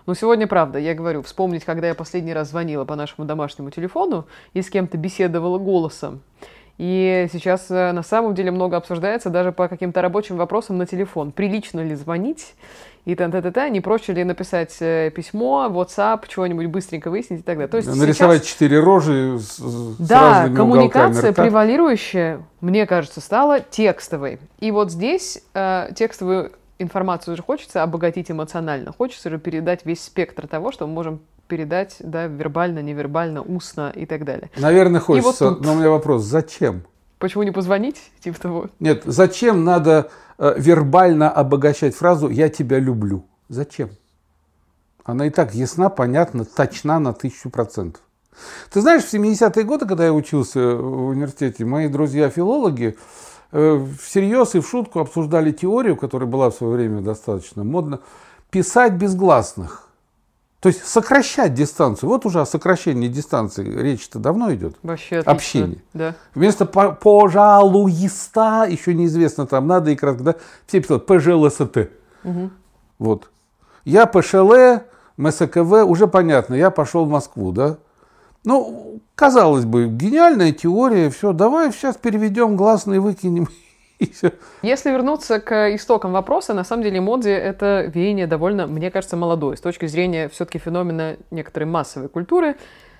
Но 0.06 0.14
сегодня, 0.14 0.46
правда, 0.46 0.78
я 0.78 0.94
говорю, 0.94 1.22
вспомнить, 1.22 1.64
когда 1.64 1.88
я 1.88 1.94
последний 1.94 2.32
раз 2.32 2.48
звонила 2.48 2.84
по 2.84 2.96
нашему 2.96 3.26
домашнему 3.26 3.70
телефону 3.70 4.26
и 4.54 4.62
с 4.62 4.70
кем-то 4.70 4.96
беседовала 4.96 5.58
голосом. 5.58 6.22
И 6.78 7.26
сейчас 7.32 7.66
э, 7.70 7.90
на 7.90 8.04
самом 8.04 8.34
деле 8.34 8.52
много 8.52 8.76
обсуждается 8.76 9.30
даже 9.30 9.50
по 9.50 9.66
каким-то 9.66 10.00
рабочим 10.00 10.36
вопросам 10.36 10.78
на 10.78 10.86
телефон. 10.86 11.32
Прилично 11.32 11.80
ли 11.80 11.96
звонить? 11.96 12.54
И 13.04 13.14
т 13.14 13.28
т 13.28 13.50
т 13.50 13.70
не 13.70 13.80
проще 13.80 14.12
ли 14.12 14.22
написать 14.22 14.76
э, 14.80 15.10
письмо, 15.10 15.66
WhatsApp, 15.70 16.24
чего-нибудь 16.28 16.66
быстренько 16.66 17.10
выяснить 17.10 17.40
и 17.40 17.42
так 17.42 17.56
далее. 17.56 17.68
То 17.68 17.78
есть 17.78 17.88
Нарисовать 17.96 18.44
сейчас... 18.44 18.52
четыре 18.52 18.80
рожи 18.80 19.38
с, 19.40 19.58
да, 19.98 20.46
с 20.46 20.54
коммуникация 20.54 21.32
превалирующая, 21.32 22.42
мне 22.60 22.86
кажется, 22.86 23.20
стала 23.20 23.60
текстовой. 23.60 24.38
И 24.60 24.70
вот 24.70 24.92
здесь 24.92 25.42
э, 25.54 25.88
текстовую 25.96 26.52
информацию 26.78 27.36
же 27.36 27.42
хочется 27.42 27.82
обогатить 27.82 28.30
эмоционально. 28.30 28.92
Хочется 28.96 29.30
же 29.30 29.38
передать 29.38 29.84
весь 29.84 30.02
спектр 30.02 30.46
того, 30.46 30.70
что 30.70 30.86
мы 30.86 30.92
можем 30.92 31.20
передать 31.48 31.96
да, 32.00 32.26
вербально, 32.26 32.80
невербально, 32.80 33.42
устно 33.42 33.90
и 33.94 34.06
так 34.06 34.24
далее. 34.24 34.50
Наверное, 34.56 35.00
хочется. 35.00 35.46
Вот 35.46 35.58
тут... 35.58 35.64
Но 35.66 35.72
у 35.72 35.76
меня 35.76 35.90
вопрос, 35.90 36.22
зачем? 36.22 36.82
Почему 37.18 37.42
не 37.42 37.50
позвонить? 37.50 37.96
Типа 38.20 38.38
того. 38.40 38.70
Нет, 38.78 39.02
зачем 39.04 39.64
надо 39.64 40.10
э, 40.38 40.54
вербально 40.56 41.30
обогащать 41.30 41.96
фразу 41.96 42.28
«я 42.28 42.48
тебя 42.48 42.78
люблю»? 42.78 43.24
Зачем? 43.48 43.90
Она 45.04 45.26
и 45.26 45.30
так 45.30 45.54
ясна, 45.54 45.88
понятна, 45.88 46.44
точна 46.44 47.00
на 47.00 47.12
тысячу 47.12 47.50
процентов. 47.50 48.02
Ты 48.70 48.80
знаешь, 48.82 49.02
в 49.02 49.12
70-е 49.12 49.64
годы, 49.64 49.86
когда 49.86 50.04
я 50.04 50.12
учился 50.12 50.60
в 50.60 51.08
университете, 51.08 51.64
мои 51.64 51.88
друзья-филологи 51.88 52.96
э, 53.50 53.86
всерьез 54.00 54.54
и 54.54 54.60
в 54.60 54.68
шутку 54.68 55.00
обсуждали 55.00 55.50
теорию, 55.50 55.96
которая 55.96 56.28
была 56.28 56.50
в 56.50 56.54
свое 56.54 56.74
время 56.74 57.00
достаточно 57.00 57.64
модна, 57.64 58.00
писать 58.50 58.92
без 58.92 59.16
гласных. 59.16 59.87
То 60.60 60.70
есть 60.70 60.84
сокращать 60.84 61.54
дистанцию. 61.54 62.10
Вот 62.10 62.26
уже 62.26 62.40
о 62.40 62.46
сокращении 62.46 63.06
дистанции 63.06 63.64
речь-то 63.64 64.18
давно 64.18 64.52
идет. 64.52 64.76
Вообще 64.82 65.18
отлично. 65.18 65.32
Общение. 65.32 65.78
Да. 65.94 66.16
Вместо 66.34 66.66
пожалуйста, 66.66 68.66
еще 68.68 68.92
неизвестно 68.92 69.46
там 69.46 69.68
надо 69.68 69.92
и 69.92 69.96
кратко, 69.96 70.24
да, 70.24 70.34
все 70.66 70.80
писали 70.80 70.98
ПЖЛСТ. 70.98 71.90
Угу. 72.24 72.50
Вот. 72.98 73.30
Я 73.84 74.06
ПШЛ, 74.06 74.80
МСКВ, 75.16 75.84
уже 75.84 76.08
понятно, 76.08 76.54
я 76.54 76.70
пошел 76.70 77.04
в 77.04 77.08
Москву, 77.08 77.52
да. 77.52 77.76
Ну, 78.44 79.00
казалось 79.14 79.64
бы, 79.64 79.86
гениальная 79.86 80.52
теория, 80.52 81.08
все, 81.10 81.32
давай 81.32 81.72
сейчас 81.72 81.96
переведем 81.96 82.56
гласные, 82.56 82.98
выкинем 82.98 83.46
Если 84.62 84.90
вернуться 84.90 85.40
к 85.40 85.74
истокам 85.74 86.12
вопроса, 86.12 86.54
на 86.54 86.64
самом 86.64 86.82
деле 86.82 86.98
эмодзи— 86.98 87.30
это 87.30 87.90
веяние 87.92 88.26
довольно, 88.26 88.66
мне 88.66 88.90
кажется, 88.90 89.16
молодое. 89.16 89.56
С 89.56 89.60
точки 89.60 89.86
зрения 89.86 90.28
все-таки 90.28 90.58
феномена 90.58 91.16
некоторой 91.30 91.68
массовой 91.68 92.08
культуры. 92.08 92.56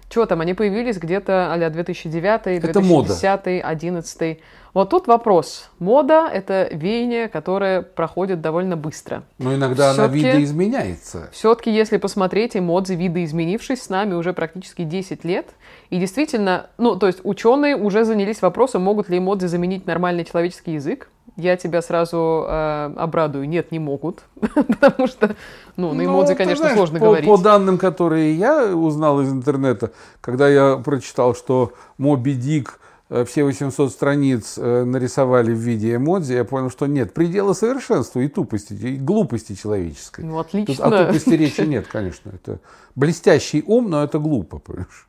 Чего 0.08 0.24
там, 0.24 0.40
они 0.40 0.54
появились 0.54 0.96
где-то 0.96 1.52
а 1.52 1.70
2009, 1.70 2.60
2010, 2.60 3.42
2011. 3.44 4.38
Вот 4.74 4.90
тут 4.90 5.06
вопрос. 5.06 5.70
Мода– 5.78 6.28
это 6.32 6.68
веяние, 6.72 7.28
которое 7.28 7.82
проходит 7.82 8.40
довольно 8.40 8.76
быстро. 8.76 9.24
Но 9.38 9.54
иногда 9.54 9.90
она 9.90 10.06
видоизменяется. 10.06 11.28
Все-таки, 11.32 11.70
если 11.70 11.96
посмотреть, 11.96 12.56
эмодзи, 12.56 12.94
видоизменившись, 12.94 13.82
с 13.82 13.88
нами 13.88 14.14
уже 14.14 14.32
практически 14.32 14.84
10 14.84 15.24
лет. 15.24 15.48
И 15.90 15.98
действительно, 15.98 16.70
ну, 16.78 16.96
то 16.96 17.06
есть 17.06 17.20
ученые 17.24 17.76
уже 17.76 18.04
занялись 18.04 18.40
вопросом, 18.40 18.82
могут 18.82 19.08
ли 19.08 19.18
эмодзи 19.18 19.46
заменить 19.46 19.86
нормальный 19.86 20.24
человеческий 20.24 20.72
язык. 20.74 21.08
Я 21.36 21.56
тебя 21.56 21.82
сразу 21.82 22.46
э, 22.48 22.92
обрадую. 22.96 23.48
Нет, 23.48 23.72
не 23.72 23.78
могут. 23.78 24.22
Потому 24.54 25.06
что, 25.06 25.36
ну, 25.76 25.92
на 25.92 26.04
эмодзи, 26.04 26.32
ну, 26.32 26.36
конечно, 26.36 26.62
знаешь, 26.62 26.76
сложно 26.76 26.98
по, 26.98 27.06
говорить. 27.06 27.28
По 27.28 27.36
данным, 27.36 27.78
которые 27.78 28.34
я 28.34 28.74
узнал 28.74 29.20
из 29.20 29.32
интернета, 29.32 29.92
когда 30.20 30.48
я 30.48 30.76
прочитал, 30.76 31.34
что 31.34 31.72
Моби 31.96 32.34
Дик 32.34 32.78
Э, 33.10 33.24
все 33.24 33.44
800 33.44 33.90
страниц 33.90 34.54
э, 34.58 34.84
нарисовали 34.84 35.52
в 35.52 35.58
виде 35.58 35.96
эмодзи, 35.96 36.34
я 36.34 36.44
понял, 36.44 36.70
что 36.70 36.86
нет 36.86 37.14
предела 37.14 37.54
совершенству 37.54 38.20
и 38.20 38.28
тупости, 38.28 38.74
и 38.74 38.96
глупости 38.96 39.54
человеческой. 39.54 40.24
Ну, 40.24 40.38
отлично. 40.38 40.74
Тут 40.74 40.84
о 40.84 41.06
тупости 41.06 41.30
речи 41.30 41.60
нет, 41.66 41.86
конечно. 41.86 42.30
Это 42.30 42.60
блестящий 42.94 43.64
ум, 43.66 43.88
но 43.88 44.04
это 44.04 44.18
глупо, 44.18 44.58
понимаешь? 44.58 45.07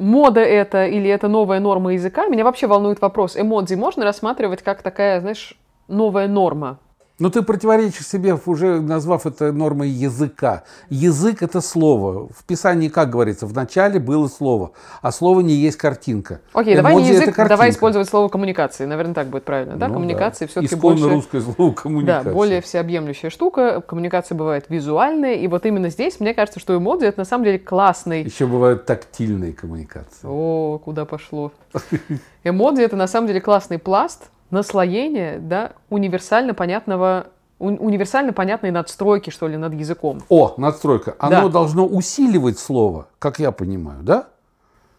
Мода 0.00 0.40
это 0.40 0.86
или 0.86 1.10
это 1.10 1.28
новая 1.28 1.60
норма 1.60 1.92
языка? 1.92 2.26
Меня 2.26 2.44
вообще 2.44 2.66
волнует 2.66 3.02
вопрос. 3.02 3.36
Эмодзи 3.36 3.74
можно 3.74 4.04
рассматривать 4.04 4.62
как 4.62 4.82
такая, 4.82 5.20
знаешь, 5.20 5.58
новая 5.88 6.26
норма? 6.26 6.78
Но 7.20 7.28
ты 7.28 7.42
противоречишь 7.42 8.06
себе, 8.06 8.34
уже 8.46 8.80
назвав 8.80 9.26
это 9.26 9.52
нормой 9.52 9.90
языка. 9.90 10.64
Язык– 10.88 11.42
это 11.42 11.60
слово. 11.60 12.28
В 12.28 12.44
Писании, 12.44 12.88
как 12.88 13.10
говорится, 13.10 13.46
в 13.46 13.52
начале 13.54 14.00
было 14.00 14.26
слово, 14.26 14.72
а 15.02 15.12
слово 15.12 15.40
не 15.40 15.52
есть 15.52 15.76
картинка. 15.76 16.40
Окей, 16.54 16.74
давай 16.74 16.96
не 16.96 17.08
язык, 17.08 17.36
давай 17.36 17.70
использовать 17.70 18.08
слово 18.08 18.28
коммуникации. 18.28 18.86
Наверное, 18.86 19.12
так 19.12 19.26
будет 19.26 19.44
правильно. 19.44 19.76
Да, 19.76 19.88
ну, 19.88 19.94
коммуникации 19.94 20.46
да. 20.46 20.50
все-таки 20.50 20.74
больше... 20.76 21.08
русское 21.10 21.40
слово 21.42 21.72
коммуникация. 21.72 22.00
Да, 22.30 22.32
более 22.32 22.60
всеобъемлющая 22.62 23.28
штука. 23.28 23.82
Коммуникация 23.82 24.36
бывает 24.36 24.64
визуальная. 24.70 25.34
И 25.34 25.46
вот 25.46 25.66
именно 25.66 25.90
здесь, 25.90 26.20
мне 26.20 26.32
кажется, 26.32 26.58
что 26.58 26.76
эмодзи– 26.76 27.04
это 27.06 27.20
на 27.20 27.24
самом 27.26 27.44
деле 27.44 27.58
классный... 27.58 28.22
Еще 28.22 28.46
бывают 28.46 28.86
тактильные 28.86 29.52
коммуникации. 29.52 30.26
О, 30.26 30.80
куда 30.82 31.04
пошло. 31.04 31.52
Эмодзи– 32.44 32.80
это 32.82 32.96
на 32.96 33.06
самом 33.06 33.26
деле 33.26 33.42
классный 33.42 33.78
пласт, 33.78 34.30
наслоение 34.50 35.38
да, 35.38 35.72
универсально 35.88 36.54
понятного 36.54 37.26
универсально 37.60 38.32
понятной 38.32 38.70
надстройки, 38.70 39.28
что 39.28 39.46
ли, 39.46 39.58
над 39.58 39.74
языком. 39.74 40.22
О, 40.30 40.54
надстройка. 40.56 41.14
Оно 41.18 41.42
да. 41.42 41.48
должно 41.48 41.86
усиливать 41.86 42.58
слово, 42.58 43.06
как 43.18 43.38
я 43.38 43.52
понимаю, 43.52 44.02
да? 44.02 44.28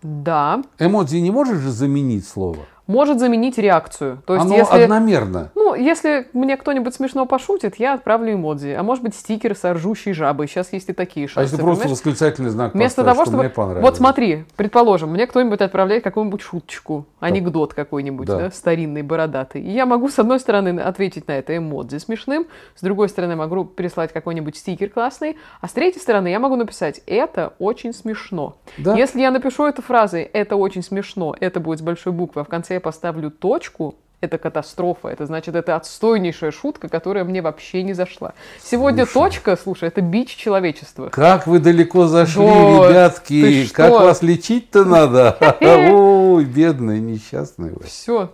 Да. 0.03 0.62
Эмодзи 0.77 1.17
не 1.17 1.31
можешь 1.31 1.58
же 1.58 1.72
заменить 1.72 2.27
слово? 2.27 2.60
Может 2.91 3.19
заменить 3.19 3.57
реакцию. 3.57 4.21
То 4.25 4.36
есть, 4.36 4.45
Оно 4.45 4.55
если, 4.55 4.81
одномерно. 4.81 5.51
Ну, 5.55 5.74
если 5.74 6.27
мне 6.33 6.57
кто-нибудь 6.57 6.93
смешно 6.93 7.25
пошутит, 7.25 7.75
я 7.77 7.93
отправлю 7.93 8.33
эмодзи. 8.33 8.75
А 8.77 8.83
может 8.83 9.03
быть, 9.03 9.15
стикер 9.15 9.55
с 9.55 9.74
ржущей 9.74 10.13
жабой. 10.13 10.48
Сейчас 10.48 10.74
есть 10.74 10.89
и 10.89 10.93
такие 10.93 11.27
шансы. 11.27 11.39
А 11.39 11.41
если 11.43 11.55
просто 11.55 11.83
понимаешь? 11.83 11.98
восклицательный 11.98 12.50
знак 12.50 12.74
Вместо 12.74 13.03
того, 13.03 13.24
что 13.24 13.31
чтобы... 13.31 13.43
мне 13.43 13.50
понравилось. 13.50 13.83
Вот 13.83 13.98
смотри, 13.98 14.45
предположим, 14.57 15.12
мне 15.12 15.25
кто-нибудь 15.25 15.62
отправляет 15.62 16.03
какую-нибудь 16.03 16.41
шуточку, 16.41 17.05
анекдот 17.19 17.74
какой-нибудь, 17.74 18.27
да. 18.27 18.38
Да, 18.38 18.51
старинный, 18.51 19.01
бородатый. 19.01 19.62
И 19.62 19.71
я 19.71 19.86
могу, 19.86 20.10
с 20.10 20.19
одной 20.19 20.39
стороны, 20.39 20.79
ответить 20.79 21.27
на 21.27 21.33
это 21.33 21.55
эмодзи 21.55 21.98
смешным, 21.98 22.48
с 22.75 22.81
другой 22.81 23.07
стороны, 23.07 23.36
могу 23.36 23.65
прислать 23.65 24.12
какой-нибудь 24.12 24.57
стикер 24.57 24.89
классный, 24.89 25.38
а 25.62 25.67
с 25.67 25.71
третьей 25.71 26.01
стороны, 26.01 26.27
я 26.27 26.39
могу 26.39 26.57
написать 26.57 27.01
«это 27.05 27.53
очень 27.60 27.93
смешно». 27.93 28.57
Да. 28.77 28.95
Если 28.95 29.21
я 29.21 29.31
напишу 29.31 29.65
эту 29.65 29.81
фразой 29.81 30.24
«это 30.24 30.57
очень 30.57 30.83
смешно», 30.83 31.36
это 31.39 31.60
будет 31.60 31.79
с 31.79 31.81
большой 31.81 32.12
буквы, 32.12 32.41
а 32.41 32.43
в 32.43 32.50
конце 32.50 32.75
я 32.75 32.80
поставлю 32.81 33.31
точку, 33.31 33.95
это 34.21 34.38
катастрофа. 34.38 35.09
Это 35.09 35.25
значит, 35.25 35.55
это 35.55 35.75
отстойнейшая 35.75 36.51
шутка, 36.51 36.88
которая 36.88 37.23
мне 37.23 37.41
вообще 37.41 37.83
не 37.83 37.93
зашла. 37.93 38.33
Сегодня 38.63 39.05
слушай, 39.05 39.31
точка, 39.31 39.57
слушай, 39.57 39.88
это 39.88 40.01
бич 40.01 40.35
человечества. 40.35 41.09
Как 41.09 41.47
вы 41.47 41.59
далеко 41.59 42.05
зашли, 42.07 42.41
вот, 42.41 42.89
ребятки. 42.89 43.67
Как 43.73 43.91
вас 43.91 44.21
лечить-то 44.21 44.85
надо? 44.85 45.38
Ой, 45.61 46.45
бедные, 46.45 47.01
несчастные 47.01 47.71
вы. 47.71 47.83
Все. 47.83 48.31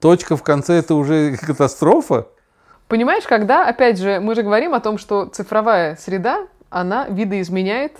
Точка 0.00 0.36
в 0.36 0.42
конце 0.42 0.74
это 0.74 0.94
уже 0.94 1.36
катастрофа? 1.36 2.26
Понимаешь, 2.88 3.24
когда, 3.24 3.66
опять 3.66 3.98
же, 3.98 4.20
мы 4.20 4.34
же 4.34 4.42
говорим 4.42 4.74
о 4.74 4.80
том, 4.80 4.98
что 4.98 5.26
цифровая 5.26 5.96
среда, 5.96 6.46
она 6.70 7.06
видоизменяет 7.08 7.92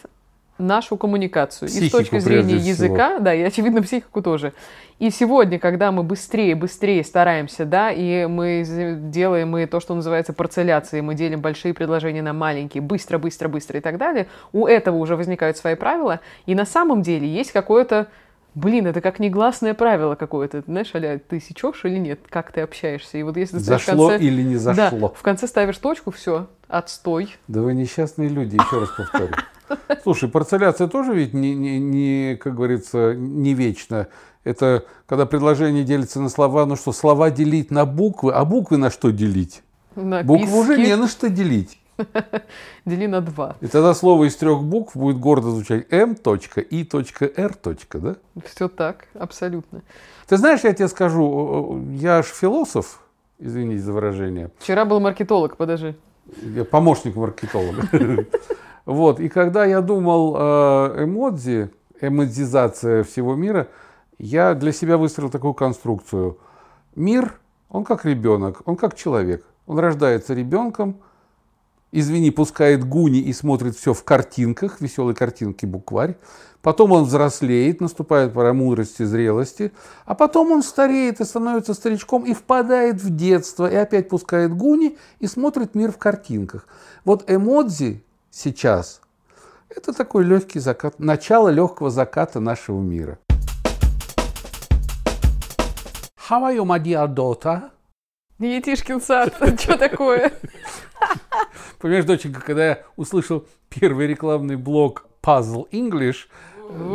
нашу 0.59 0.97
коммуникацию. 0.97 1.69
Психику, 1.69 1.85
и 1.85 1.89
с 1.89 1.93
точки 1.93 2.19
зрения 2.19 2.57
языка, 2.57 3.11
всего. 3.11 3.21
да, 3.21 3.35
и, 3.35 3.43
очевидно, 3.43 3.83
психику 3.83 4.23
тоже. 4.23 4.53
И 4.99 5.11
сегодня, 5.11 5.59
когда 5.61 5.93
мы 5.93 6.03
быстрее, 6.03 6.57
быстрее 6.57 7.05
стараемся, 7.05 7.65
да, 7.65 7.93
и 7.93 8.27
мы 8.27 8.65
делаем 9.11 9.51
мы 9.51 9.67
то, 9.67 9.79
что 9.79 9.95
называется 9.95 10.33
парцеляцией, 10.33 11.03
мы 11.03 11.15
делим 11.15 11.41
большие 11.41 11.73
предложения 11.73 12.23
на 12.23 12.33
маленькие, 12.33 12.83
быстро, 12.83 13.19
быстро, 13.19 13.49
быстро 13.49 13.79
и 13.79 13.81
так 13.81 13.97
далее, 13.97 14.27
у 14.53 14.67
этого 14.67 14.97
уже 14.97 15.15
возникают 15.15 15.57
свои 15.57 15.77
правила, 15.77 16.21
и 16.47 16.55
на 16.55 16.67
самом 16.67 17.03
деле 17.03 17.29
есть 17.29 17.53
какое-то 17.53 18.09
Блин, 18.55 18.89
это 18.89 19.01
как 19.01 19.21
негласное 19.21 19.73
правило 19.73 20.17
какое-то. 20.17 20.63
Знаешь, 20.67 20.93
Аля, 20.93 21.21
ты 21.21 21.39
сечешь 21.39 21.85
или 21.85 21.97
нет? 21.99 22.21
Как 22.29 22.51
ты 22.51 22.63
общаешься? 22.63 23.17
И 23.17 23.23
вот 23.23 23.37
если 23.37 23.59
ты 23.59 23.63
зашло 23.63 24.09
в 24.09 24.11
конце... 24.11 24.25
или 24.25 24.43
не 24.43 24.57
зашло. 24.57 24.99
Да, 24.99 25.09
в 25.15 25.23
конце 25.23 25.47
ставишь 25.47 25.79
точку, 25.79 26.11
все. 26.11 26.49
Отстой. 26.69 27.35
Да 27.49 27.63
вы 27.63 27.75
несчастные 27.75 28.29
люди, 28.29 28.55
еще 28.55 28.81
раз 28.81 28.91
повторю. 28.91 29.35
Слушай, 30.03 30.29
парцеляция 30.29 30.87
тоже 30.87 31.15
ведь 31.15 31.35
не, 31.35 31.55
не, 31.55 31.79
не, 31.79 32.37
как 32.37 32.55
говорится, 32.55 33.15
не 33.15 33.55
вечно. 33.55 34.09
Это 34.45 34.85
когда 35.07 35.27
предложение 35.27 35.85
делится 35.85 36.21
на 36.21 36.29
слова, 36.29 36.67
ну 36.67 36.77
что, 36.77 36.93
слова 36.93 37.31
делить 37.31 37.71
на 37.71 37.85
буквы, 37.85 38.33
а 38.33 38.45
буквы 38.45 38.77
на 38.77 38.91
что 38.91 39.11
делить? 39.11 39.63
На 39.95 40.23
Буквы 40.23 40.59
уже 40.59 40.77
не 40.79 40.95
на 40.97 41.09
что 41.09 41.29
делить. 41.29 41.79
Дели 42.85 43.07
на 43.07 43.21
два. 43.21 43.57
И 43.61 43.67
тогда 43.67 43.95
слово 43.95 44.25
из 44.25 44.37
трех 44.37 44.63
букв 44.63 44.97
будет 44.97 45.19
гордо 45.19 45.51
звучать 45.51 45.87
М. 45.91 46.15
И. 46.15 46.89
Р. 47.37 47.57
да? 47.95 48.17
Все 48.45 48.69
так, 48.69 49.09
абсолютно. 49.15 49.83
Ты 50.29 50.37
знаешь, 50.37 50.61
я 50.63 50.73
тебе 50.73 50.89
скажу, 50.89 51.85
я 51.95 52.23
ж 52.23 52.27
философ, 52.27 53.01
извините 53.39 53.83
за 53.83 53.93
выражение, 53.93 54.51
Вчера 54.59 54.85
был 54.85 55.01
маркетолог, 55.01 55.57
подожди. 55.57 55.95
Я 56.43 56.65
помощник 56.65 57.17
маркетолога. 57.17 57.89
Вот, 58.85 59.21
и 59.21 59.29
когда 59.29 59.67
я 59.67 59.83
думал 59.83 60.35
э, 60.35 61.05
эмодзи, 61.05 61.71
эмодзизация 62.01 63.05
всего 63.05 63.35
мира, 63.35 63.69
я 64.19 64.55
для 64.55 64.73
себя 64.73 64.97
выстроил 64.97 65.29
такую 65.29 65.53
конструкцию. 65.53 66.39
Мир, 66.97 67.39
он 67.69 67.85
как 67.85 68.07
ребенок, 68.07 68.63
он 68.65 68.77
как 68.77 68.95
человек. 68.95 69.45
Он 69.67 69.79
рождается 69.79 70.33
ребенком, 70.33 71.01
извини, 71.93 72.31
пускает 72.31 72.85
гуни 72.85 73.21
и 73.21 73.33
смотрит 73.33 73.77
все 73.77 73.95
в 73.95 74.05
картинках, 74.05 74.81
веселые 74.81 75.15
картинки, 75.15 75.67
букварь. 75.67 76.17
Потом 76.63 76.93
он 76.93 77.05
взрослеет, 77.05 77.81
наступает 77.81 78.33
пора 78.33 78.53
мудрости, 78.53 79.05
зрелости. 79.05 79.73
А 80.05 80.15
потом 80.15 80.53
он 80.53 80.63
стареет 80.63 81.21
и 81.21 81.25
становится 81.25 81.75
старичком 81.75 82.25
и 82.25 82.35
впадает 82.35 83.01
в 83.01 83.15
детство. 83.15 83.71
И 83.71 83.77
опять 83.77 84.09
пускает 84.09 84.55
гуни 84.57 84.99
и 85.21 85.27
смотрит 85.27 85.75
мир 85.75 85.93
в 85.93 85.99
картинках. 85.99 86.67
Вот 87.05 87.31
эмодзи 87.31 88.03
сейчас– 88.31 89.01
это 89.69 89.93
такой 89.93 90.25
легкий 90.25 90.61
закат, 90.61 90.99
начало 90.99 91.51
легкого 91.51 91.91
заката 91.91 92.41
нашего 92.41 92.81
мира. 92.81 93.19
How 96.29 96.43
are 96.43 96.57
you, 96.57 96.65
my 96.65 96.83
dear 96.83 97.07
daughter? 97.07 97.71
Етишкин 98.39 99.01
сад, 99.01 99.35
что 99.59 99.77
такое? 99.77 100.33
Понимаешь, 101.79 102.05
доченька, 102.05 102.41
когда 102.41 102.67
я 102.67 102.83
услышал 102.97 103.47
первый 103.69 104.07
рекламный 104.07 104.57
блог 104.57 105.07
Puzzle 105.23 105.69
English, 105.71 106.27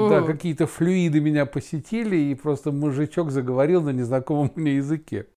да, 0.10 0.22
какие-то 0.22 0.68
флюиды 0.68 1.20
меня 1.20 1.46
посетили, 1.46 2.16
и 2.16 2.36
просто 2.36 2.72
мужичок 2.72 3.32
заговорил 3.32 3.82
на 3.82 3.90
незнакомом 3.90 4.52
мне 4.56 4.76
языке. 4.76 5.28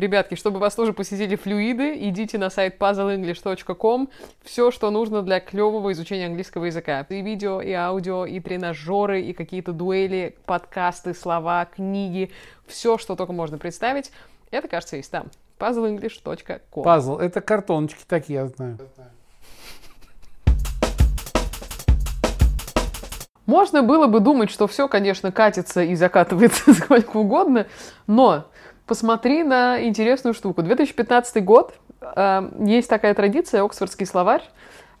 Ребятки, 0.00 0.34
чтобы 0.34 0.60
вас 0.60 0.74
тоже 0.74 0.94
посетили 0.94 1.36
флюиды, 1.36 2.08
идите 2.08 2.38
на 2.38 2.48
сайт 2.48 2.78
puzzleenglish.com. 2.80 4.08
Все, 4.42 4.70
что 4.70 4.90
нужно 4.90 5.20
для 5.20 5.40
клевого 5.40 5.92
изучения 5.92 6.24
английского 6.24 6.64
языка. 6.64 7.06
И 7.10 7.20
видео, 7.20 7.60
и 7.60 7.72
аудио, 7.72 8.24
и 8.24 8.40
тренажеры, 8.40 9.20
и 9.20 9.34
какие-то 9.34 9.72
дуэли, 9.72 10.36
подкасты, 10.46 11.12
слова, 11.12 11.66
книги. 11.66 12.30
Все, 12.66 12.96
что 12.96 13.14
только 13.14 13.34
можно 13.34 13.58
представить. 13.58 14.10
Это, 14.50 14.68
кажется, 14.68 14.96
есть 14.96 15.10
там. 15.10 15.26
puzzleenglish.com. 15.60 16.82
Пазл, 16.82 17.18
это 17.18 17.40
картоночки 17.40 18.02
такие, 18.06 18.40
я 18.40 18.46
знаю. 18.46 18.78
Можно 23.50 23.82
было 23.82 24.06
бы 24.06 24.20
думать, 24.20 24.48
что 24.48 24.68
все, 24.68 24.86
конечно, 24.86 25.32
катится 25.32 25.82
и 25.82 25.96
закатывается 25.96 26.72
сколько 26.74 27.16
угодно, 27.16 27.66
но 28.06 28.46
посмотри 28.86 29.42
на 29.42 29.84
интересную 29.84 30.34
штуку. 30.34 30.62
2015 30.62 31.44
год, 31.44 31.74
э, 32.00 32.50
есть 32.60 32.88
такая 32.88 33.12
традиция, 33.12 33.64
Оксфордский 33.64 34.06
словарь 34.06 34.44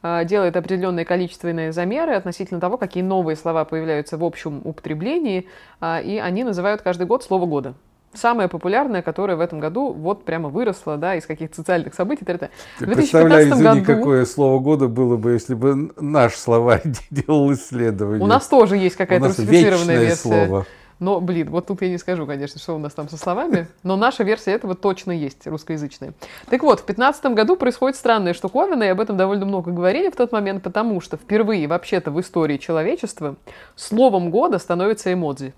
э, 0.02 0.24
делает 0.24 0.56
определенные 0.56 1.04
количественные 1.04 1.70
замеры 1.70 2.14
относительно 2.14 2.60
того, 2.60 2.76
какие 2.76 3.04
новые 3.04 3.36
слова 3.36 3.64
появляются 3.64 4.18
в 4.18 4.24
общем 4.24 4.62
употреблении, 4.64 5.46
э, 5.80 6.02
и 6.02 6.18
они 6.18 6.42
называют 6.42 6.82
каждый 6.82 7.06
год 7.06 7.22
слово 7.22 7.46
года. 7.46 7.74
Самое 8.12 8.48
популярное, 8.48 9.02
которое 9.02 9.36
в 9.36 9.40
этом 9.40 9.60
году 9.60 9.92
вот 9.92 10.24
прямо 10.24 10.48
выросло, 10.48 10.96
да, 10.96 11.14
из 11.14 11.26
каких-то 11.26 11.56
социальных 11.56 11.94
событий. 11.94 12.24
т.д. 12.24 12.50
Ты 12.78 12.86
В 12.86 12.92
представляешь, 12.92 13.48
2015 13.48 13.52
извини, 13.52 13.80
году 13.80 13.98
какое 14.00 14.24
слово 14.24 14.58
года 14.58 14.88
было 14.88 15.16
бы, 15.16 15.30
если 15.32 15.54
бы 15.54 15.92
наш 16.00 16.34
словарь 16.34 16.82
делал 17.10 17.52
исследование. 17.52 18.22
у 18.22 18.26
нас 18.26 18.48
тоже 18.48 18.76
есть 18.76 18.96
какая-то 18.96 19.28
русифицированная 19.28 20.00
версия. 20.00 20.16
слово. 20.16 20.66
Но, 20.98 21.18
блин, 21.18 21.48
вот 21.48 21.66
тут 21.66 21.80
я 21.80 21.88
не 21.88 21.96
скажу, 21.96 22.26
конечно, 22.26 22.60
что 22.60 22.74
у 22.74 22.78
нас 22.78 22.92
там 22.92 23.08
со 23.08 23.16
словами, 23.16 23.68
но 23.82 23.96
наша 23.96 24.22
версия 24.22 24.52
этого 24.52 24.74
точно 24.74 25.12
есть, 25.12 25.46
русскоязычная. 25.46 26.12
Так 26.50 26.62
вот, 26.62 26.80
в 26.80 26.84
2015 26.84 27.24
году 27.34 27.56
происходит 27.56 27.96
странная 27.96 28.34
штуковина, 28.34 28.82
и 28.82 28.88
об 28.88 29.00
этом 29.00 29.16
довольно 29.16 29.46
много 29.46 29.70
говорили 29.72 30.10
в 30.10 30.16
тот 30.16 30.30
момент, 30.30 30.62
потому 30.62 31.00
что 31.00 31.16
впервые 31.16 31.66
вообще-то 31.68 32.10
в 32.10 32.20
истории 32.20 32.58
человечества 32.58 33.36
словом 33.76 34.30
года 34.30 34.58
становится 34.58 35.10
эмодзи. 35.10 35.54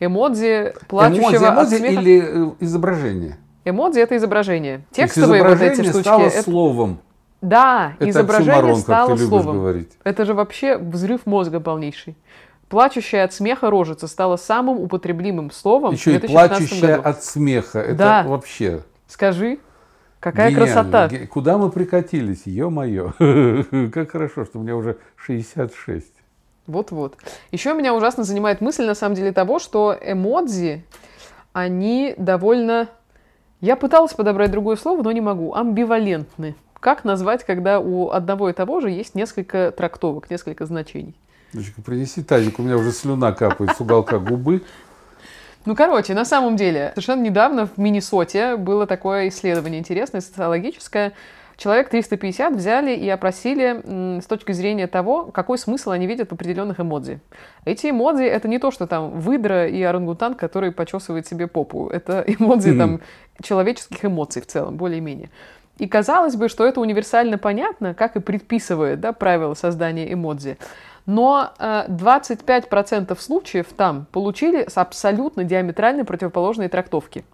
Эмодзи 0.00 0.74
плачущего 0.88 1.22
Эмодзи, 1.28 1.44
от 1.44 1.52
эмодзи 1.54 1.76
смеха. 1.76 2.00
или 2.00 2.22
э, 2.24 2.50
изображение? 2.60 3.36
Эмодзи— 3.64 3.98
это 4.00 4.16
изображение. 4.16 4.82
Текстовые 4.90 5.42
вот 5.42 5.52
эти 5.60 5.80
изображение 5.80 5.90
штучки. 5.90 6.02
стало 6.02 6.22
это- 6.26 6.42
словом. 6.42 6.98
Да, 7.42 7.92
Это 7.98 8.10
изображение 8.10 8.52
оксюморон, 8.54 8.76
как 8.76 8.82
стало 8.84 9.06
ты 9.08 9.12
любишь 9.14 9.28
словом. 9.28 9.56
говорить. 9.58 9.92
Это 10.04 10.24
же 10.24 10.34
вообще 10.34 10.78
взрыв 10.78 11.26
мозга 11.26 11.60
полнейший. 11.60 12.16
Плачущая 12.68 13.24
от 13.24 13.32
смеха 13.32 13.70
рожица 13.70 14.08
стала 14.08 14.36
самым 14.36 14.80
употребимым 14.80 15.50
словом 15.50 15.92
Еще 15.92 16.12
в 16.12 16.14
и 16.14 16.18
2015 16.18 16.58
плачущая 16.68 16.96
году. 16.96 17.08
от 17.08 17.24
смеха. 17.24 17.78
Это 17.80 17.94
Да. 17.94 18.22
вообще 18.26 18.82
Скажи, 19.06 19.58
какая 20.18 20.50
гениально. 20.50 20.72
красота. 20.74 21.08
Ге- 21.08 21.26
Куда 21.28 21.58
мы 21.58 21.70
прикатились? 21.70 22.42
Ё-моё. 22.46 23.12
Как 23.92 24.10
хорошо, 24.10 24.44
что 24.44 24.58
мне 24.58 24.74
уже 24.74 24.96
66. 25.16 26.12
Вот-вот. 26.66 27.16
Еще 27.52 27.74
меня 27.74 27.94
ужасно 27.94 28.24
занимает 28.24 28.60
мысль, 28.60 28.84
на 28.86 28.94
самом 28.94 29.14
деле, 29.14 29.32
того, 29.32 29.58
что 29.58 29.96
эмодзи, 30.00 30.84
они 31.52 32.14
довольно... 32.16 32.88
Я 33.60 33.76
пыталась 33.76 34.12
подобрать 34.12 34.50
другое 34.50 34.76
слово, 34.76 35.02
но 35.02 35.12
не 35.12 35.20
могу. 35.20 35.54
Амбивалентны. 35.54 36.54
Как 36.80 37.04
назвать, 37.04 37.44
когда 37.44 37.80
у 37.80 38.10
одного 38.10 38.50
и 38.50 38.52
того 38.52 38.80
же 38.80 38.90
есть 38.90 39.14
несколько 39.14 39.72
трактовок, 39.72 40.30
несколько 40.30 40.66
значений? 40.66 41.16
Дочка, 41.52 41.80
принеси 41.80 42.22
тазик, 42.22 42.58
у 42.58 42.62
меня 42.62 42.76
уже 42.76 42.92
слюна 42.92 43.32
капает 43.32 43.76
с 43.76 43.80
уголка 43.80 44.18
губы. 44.18 44.62
Ну, 45.64 45.74
короче, 45.74 46.14
на 46.14 46.24
самом 46.24 46.56
деле, 46.56 46.92
совершенно 46.94 47.22
недавно 47.22 47.66
в 47.66 47.76
Миннесоте 47.76 48.56
было 48.56 48.86
такое 48.86 49.28
исследование 49.28 49.80
интересное, 49.80 50.20
социологическое. 50.20 51.12
Человек 51.56 51.88
350 51.88 52.54
взяли 52.54 52.94
и 52.94 53.08
опросили 53.08 54.20
с 54.20 54.26
точки 54.26 54.52
зрения 54.52 54.86
того, 54.86 55.24
какой 55.24 55.56
смысл 55.56 55.90
они 55.90 56.06
видят 56.06 56.28
в 56.28 56.32
определенных 56.32 56.80
эмодзи. 56.80 57.20
Эти 57.64 57.90
эмодзи— 57.90 58.24
это 58.24 58.46
не 58.46 58.58
то, 58.58 58.70
что 58.70 58.86
там 58.86 59.20
выдра 59.20 59.66
и 59.66 59.82
орангутан, 59.82 60.34
который 60.34 60.70
почесывает 60.70 61.26
себе 61.26 61.46
попу. 61.46 61.88
Это 61.88 62.22
эмодзи 62.26 62.70
Мгм. 62.70 62.78
там 62.78 63.00
человеческих 63.42 64.04
эмоций 64.04 64.42
в 64.42 64.46
целом, 64.46 64.76
более-менее. 64.76 65.30
И 65.78 65.86
казалось 65.88 66.36
бы, 66.36 66.48
что 66.48 66.66
это 66.66 66.80
универсально 66.80 67.38
понятно, 67.38 67.94
как 67.94 68.16
и 68.16 68.20
предписывает 68.20 69.00
да, 69.00 69.12
правила 69.12 69.54
создания 69.54 70.12
эмодзи. 70.12 70.58
Но 71.06 71.52
э, 71.58 71.84
25% 71.88 73.18
случаев 73.20 73.66
там 73.76 74.06
получили 74.10 74.66
абсолютно 74.74 75.44
диаметрально 75.44 76.04
противоположные 76.04 76.68
трактовки. 76.68 77.24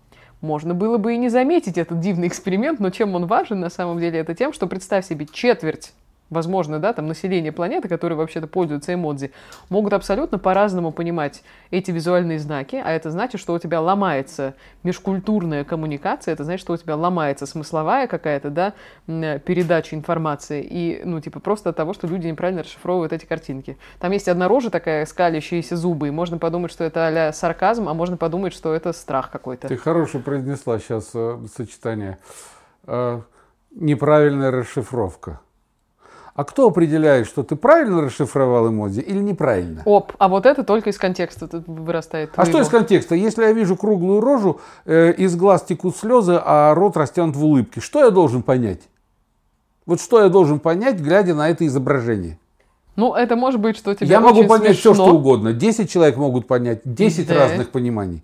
Можно 0.42 0.74
было 0.74 0.98
бы 0.98 1.14
и 1.14 1.18
не 1.18 1.28
заметить 1.28 1.78
этот 1.78 2.00
дивный 2.00 2.26
эксперимент, 2.26 2.80
но 2.80 2.90
чем 2.90 3.14
он 3.14 3.26
важен 3.26 3.60
на 3.60 3.70
самом 3.70 4.00
деле, 4.00 4.18
это 4.18 4.34
тем, 4.34 4.52
что 4.52 4.66
представь 4.66 5.06
себе 5.06 5.26
четверть 5.32 5.92
возможно, 6.32 6.78
да, 6.78 6.92
там 6.92 7.06
население 7.06 7.52
планеты, 7.52 7.88
которые 7.88 8.16
вообще-то 8.18 8.46
пользуются 8.46 8.94
эмодзи, 8.94 9.30
могут 9.68 9.92
абсолютно 9.92 10.38
по-разному 10.38 10.90
понимать 10.90 11.42
эти 11.70 11.90
визуальные 11.90 12.38
знаки, 12.38 12.80
а 12.84 12.90
это 12.90 13.10
значит, 13.10 13.40
что 13.40 13.52
у 13.52 13.58
тебя 13.58 13.80
ломается 13.80 14.54
межкультурная 14.82 15.64
коммуникация, 15.64 16.32
это 16.32 16.44
значит, 16.44 16.62
что 16.62 16.72
у 16.72 16.76
тебя 16.76 16.96
ломается 16.96 17.46
смысловая 17.46 18.06
какая-то, 18.06 18.50
да, 18.50 18.72
э, 19.06 19.38
передача 19.38 19.94
информации, 19.94 20.66
и, 20.68 21.02
ну, 21.04 21.20
типа, 21.20 21.40
просто 21.40 21.70
от 21.70 21.76
того, 21.76 21.92
что 21.92 22.06
люди 22.06 22.26
неправильно 22.26 22.62
расшифровывают 22.62 23.12
эти 23.12 23.26
картинки. 23.26 23.76
Там 24.00 24.12
есть 24.12 24.28
одна 24.28 24.48
рожа 24.48 24.70
такая, 24.70 25.06
скалящиеся 25.06 25.76
зубы, 25.76 26.08
и 26.08 26.10
можно 26.10 26.38
подумать, 26.38 26.72
что 26.72 26.84
это 26.84 27.02
а 27.28 27.32
сарказм, 27.32 27.88
а 27.88 27.94
можно 27.94 28.16
подумать, 28.16 28.52
что 28.52 28.74
это 28.74 28.92
страх 28.92 29.30
какой-то. 29.30 29.68
Ты 29.68 29.76
хорошо 29.76 30.18
произнесла 30.18 30.78
сейчас 30.78 31.10
э, 31.14 31.38
сочетание. 31.54 32.18
Э, 32.86 33.20
неправильная 33.74 34.50
расшифровка. 34.50 35.40
А 36.34 36.44
кто 36.44 36.66
определяет, 36.66 37.26
что 37.26 37.42
ты 37.42 37.56
правильно 37.56 38.00
расшифровал 38.00 38.68
эмодзи 38.70 39.00
или 39.00 39.18
неправильно? 39.18 39.82
Оп, 39.84 40.12
а 40.18 40.28
вот 40.28 40.46
это 40.46 40.64
только 40.64 40.88
из 40.90 40.96
контекста 40.96 41.46
тут 41.46 41.64
вырастает. 41.66 42.30
А 42.36 42.46
что 42.46 42.58
из 42.60 42.68
контекста? 42.68 43.14
Если 43.14 43.42
я 43.42 43.52
вижу 43.52 43.76
круглую 43.76 44.20
рожу, 44.20 44.58
э, 44.86 45.12
из 45.12 45.36
глаз 45.36 45.62
текут 45.62 45.94
слезы, 45.96 46.40
а 46.42 46.74
рот 46.74 46.96
растянут 46.96 47.36
в 47.36 47.44
улыбке, 47.44 47.80
что 47.80 48.00
я 48.02 48.10
должен 48.10 48.42
понять? 48.42 48.80
Вот 49.84 50.00
что 50.00 50.22
я 50.22 50.30
должен 50.30 50.58
понять, 50.58 51.00
глядя 51.00 51.34
на 51.34 51.50
это 51.50 51.66
изображение? 51.66 52.38
Ну, 52.96 53.14
это 53.14 53.36
может 53.36 53.60
быть, 53.60 53.76
что 53.76 53.94
тебе 53.94 54.06
я 54.08 54.20
могу 54.20 54.44
понять 54.44 54.76
все, 54.78 54.90
смешно. 54.94 55.06
что 55.06 55.14
угодно. 55.16 55.52
10 55.52 55.90
человек 55.90 56.16
могут 56.16 56.46
понять 56.46 56.80
10 56.84 57.26
Да. 57.26 57.34
разных 57.34 57.70
пониманий. 57.70 58.22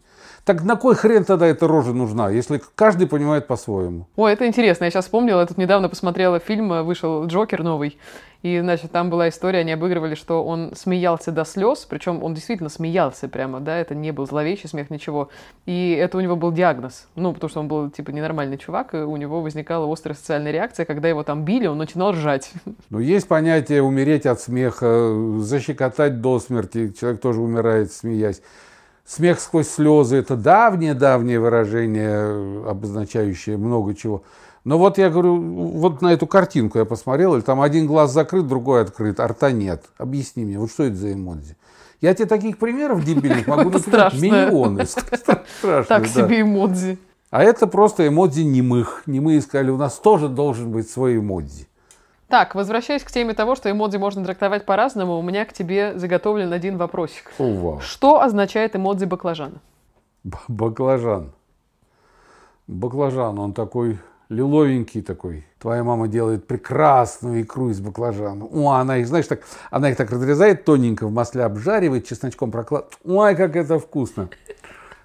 Так 0.49 0.65
на 0.65 0.77
кой 0.77 0.95
хрен 0.95 1.25
тогда 1.25 1.47
эта 1.47 1.69
рожа 1.69 1.93
нужна, 1.93 2.31
если 2.31 2.59
каждый 2.75 3.07
понимает 3.07 3.47
по-своему? 3.47 4.07
Ой, 4.17 4.33
это 4.33 4.47
интересно. 4.47 4.85
Я 4.85 4.91
сейчас 4.91 5.05
вспомнила, 5.05 5.41
я 5.41 5.47
тут 5.47 5.59
недавно 5.59 5.91
посмотрела 5.91 6.39
фильм, 6.39 6.73
э, 6.73 6.83
вышел 6.83 7.27
Джокер 7.27 7.63
новый. 7.63 7.99
И, 8.41 8.59
значит, 8.59 8.91
там 8.91 9.11
была 9.11 9.29
история, 9.29 9.59
они 9.59 9.73
обыгрывали, 9.73 10.15
что 10.15 10.43
он 10.43 10.73
смеялся 10.75 11.33
до 11.33 11.45
слез, 11.45 11.85
причем 11.85 12.23
он 12.23 12.33
действительно 12.33 12.71
смеялся 12.71 13.29
прямо, 13.29 13.61
да, 13.61 13.77
это 13.77 13.95
не 13.95 14.11
был 14.11 14.27
зловещий 14.27 14.71
смех, 14.71 14.89
ничего. 14.89 15.29
И 15.67 15.91
это 15.91 16.17
у 16.17 16.21
него 16.23 16.35
был 16.35 16.51
диагноз, 16.51 17.09
ну, 17.15 17.35
потому 17.35 17.51
что 17.51 17.61
он 17.61 17.69
был, 17.69 17.91
типа, 17.91 18.11
ненормальный 18.11 18.57
чувак, 18.57 18.95
и 18.95 18.99
у 18.99 19.17
него 19.17 19.43
возникала 19.43 19.93
острая 19.93 20.17
социальная 20.17 20.53
реакция, 20.53 20.87
когда 20.87 21.09
его 21.09 21.25
там 21.25 21.45
били, 21.45 21.67
он 21.67 21.77
начинал 21.77 22.13
ржать. 22.13 22.53
Ну, 22.89 23.01
есть 23.01 23.29
понятие 23.29 23.83
умереть 23.83 24.25
от 24.25 24.41
смеха, 24.41 25.13
защекотать 25.41 26.23
до 26.23 26.41
смерти, 26.41 26.95
человек 26.99 27.21
тоже 27.21 27.43
умирает, 27.43 27.93
смеясь. 27.93 28.41
Смех 29.09 29.41
сквозь 29.41 29.71
слезы– 29.71 30.17
это 30.19 30.37
давнее-давнее 30.37 31.41
выражение, 31.41 32.69
обозначающее 32.69 33.57
много 33.57 33.95
чего. 33.95 34.23
Но 34.65 34.77
вот 34.77 34.99
я 34.99 35.09
говорю, 35.09 35.41
вот 35.41 36.03
на 36.03 36.13
эту 36.13 36.27
картинку 36.27 36.79
я 36.79 36.85
посмотрел, 36.85 37.35
и 37.35 37.41
там 37.41 37.63
один 37.63 37.87
глаз 37.87 38.13
закрыт, 38.13 38.47
другой 38.47 38.83
открыт, 38.83 39.19
а 39.19 39.29
рта 39.29 39.51
нет. 39.51 39.85
Объясни 39.97 40.45
мне, 40.45 40.59
вот 40.59 40.71
что 40.71 40.83
это 40.83 40.97
за 40.97 41.15
эмодзи? 41.15 41.57
Я 42.03 42.13
тебе 42.13 42.27
таких 42.27 42.59
примеров 42.59 43.03
дебильных 43.03 43.47
могу 43.47 43.71
написать 43.71 44.13
миллионы. 44.13 44.85
Так 45.89 46.07
себе 46.07 46.43
эмодзи. 46.43 46.99
А 47.31 47.43
это 47.43 47.67
просто 47.67 48.07
эмодзи 48.07 48.43
немых. 48.43 49.05
Немые 49.07 49.41
сказали, 49.41 49.71
у 49.71 49.79
нас 49.79 49.95
тоже 49.95 50.29
должен 50.29 50.71
быть 50.71 50.91
свой 50.91 51.17
эмодзи. 51.17 51.68
Так, 52.29 52.55
возвращаясь 52.55 53.03
к 53.03 53.11
теме 53.11 53.33
того, 53.33 53.55
что 53.57 53.71
эмодзи 53.71 53.97
можно 53.97 54.23
трактовать 54.23 54.67
по-разному, 54.67 55.19
у 55.19 55.23
меня 55.23 55.47
к 55.47 55.55
тебе 55.55 55.99
заготовлен 55.99 56.53
один 56.53 56.77
вопросик. 56.77 57.33
О, 57.39 57.55
вау. 57.55 57.81
Что 57.81 58.21
означает 58.21 58.77
эмодзи 58.77 59.07
баклажана? 59.07 59.61
Баклажан. 60.47 61.33
Баклажан, 62.67 63.39
он 63.39 63.55
такой 63.55 63.99
лиловенький 64.29 65.01
такой. 65.01 65.47
Твоя 65.59 65.83
мама 65.83 66.07
делает 66.07 66.47
прекрасную 66.47 67.43
икру 67.43 67.71
из 67.71 67.81
баклажана. 67.81 68.45
О, 68.45 68.73
она 68.73 68.99
их, 68.99 69.07
знаешь, 69.07 69.27
так, 69.27 69.41
она 69.71 69.89
их 69.89 69.97
так 69.97 70.11
разрезает 70.11 70.67
тоненько, 70.67 71.07
в 71.07 71.11
масле 71.11 71.45
обжаривает, 71.45 72.07
чесночком 72.07 72.51
прокладывает. 72.51 72.99
Ой, 73.05 73.35
как 73.37 73.57
это 73.57 73.79
вкусно. 73.79 74.29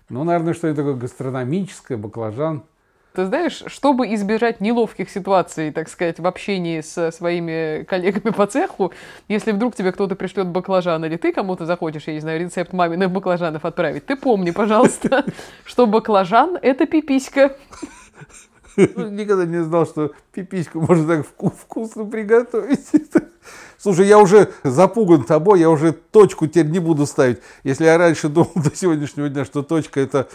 Ну, 0.09 0.25
наверное, 0.25 0.53
что 0.53 0.67
это 0.67 0.77
такое 0.77 0.95
гастрономическое, 0.95 1.97
баклажан. 1.97 2.63
Ты 3.13 3.27
знаешь, 3.27 3.63
чтобы 3.67 4.11
избежать 4.15 4.59
неловких 4.59 5.07
ситуаций, 5.07 5.71
так 5.71 5.87
сказать, 5.87 6.19
в 6.19 6.25
общении 6.25 6.81
со 6.81 7.11
своими 7.11 7.83
коллегами 7.83 8.33
по 8.33 8.47
цеху, 8.47 8.91
если 9.27 9.51
вдруг 9.51 9.75
тебе 9.75 9.91
кто-то 9.91 10.15
пришлет 10.15 10.47
баклажан, 10.47 11.05
или 11.05 11.17
ты 11.17 11.31
кому-то 11.31 11.67
захочешь, 11.67 12.07
я 12.07 12.13
не 12.13 12.21
знаю, 12.21 12.39
рецепт 12.39 12.73
маминых 12.73 13.11
баклажанов 13.11 13.65
отправить, 13.65 14.07
ты 14.07 14.15
помни, 14.15 14.49
пожалуйста, 14.49 15.25
что 15.63 15.85
баклажан– 15.85 16.57
это 16.61 16.87
пиписька. 16.87 17.55
Никогда 18.77 19.45
не 19.45 19.63
знал, 19.63 19.85
что 19.85 20.13
пипиську 20.31 20.81
можно 20.81 21.17
так 21.17 21.27
вкусно 21.27 22.05
приготовить. 22.05 22.89
Слушай, 23.83 24.07
я 24.07 24.17
уже 24.17 24.49
запуган 24.63 25.23
тобой, 25.23 25.59
я 25.59 25.69
уже 25.69 25.91
точку 25.91 26.47
теперь 26.47 26.67
не 26.67 26.79
буду 26.79 27.05
ставить. 27.05 27.39
Если 27.65 27.83
я 27.83 27.97
раньше 27.97 28.29
думал 28.29 28.51
до 28.55 28.73
сегодняшнего 28.73 29.27
дня, 29.27 29.43
что 29.43 29.61
точка 29.61 29.99
это 29.99 30.29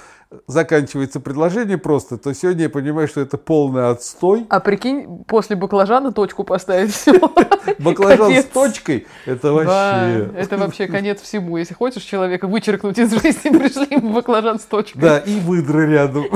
заканчивается 0.46 1.18
предложение 1.18 1.78
просто, 1.78 2.18
то 2.18 2.34
сегодня 2.34 2.64
я 2.64 2.68
понимаю, 2.68 3.08
что 3.08 3.22
это 3.22 3.38
полный 3.38 3.88
отстой. 3.88 4.44
А 4.50 4.60
прикинь, 4.60 5.24
после 5.24 5.56
баклажана 5.56 6.12
точку 6.12 6.44
поставить 6.44 6.92
все. 6.92 7.18
Баклажан 7.78 8.34
с 8.34 8.44
точкой, 8.44 9.06
это 9.24 9.54
вообще... 9.54 10.30
Это 10.36 10.58
вообще 10.58 10.86
конец 10.86 11.22
всему. 11.22 11.56
Если 11.56 11.72
хочешь 11.72 12.02
человека 12.02 12.48
вычеркнуть 12.48 12.98
из 12.98 13.10
жизни, 13.10 13.48
пришли 13.58 13.86
ему 13.96 14.12
баклажан 14.12 14.60
с 14.60 14.64
точкой. 14.64 14.98
Да, 14.98 15.18
и 15.20 15.40
выдра 15.40 15.86
рядом. 15.86 16.26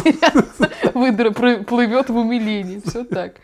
Выдра 0.94 1.30
плывет 1.30 2.08
в 2.08 2.16
умилении. 2.16 2.80
Все 2.86 3.04
так. 3.04 3.34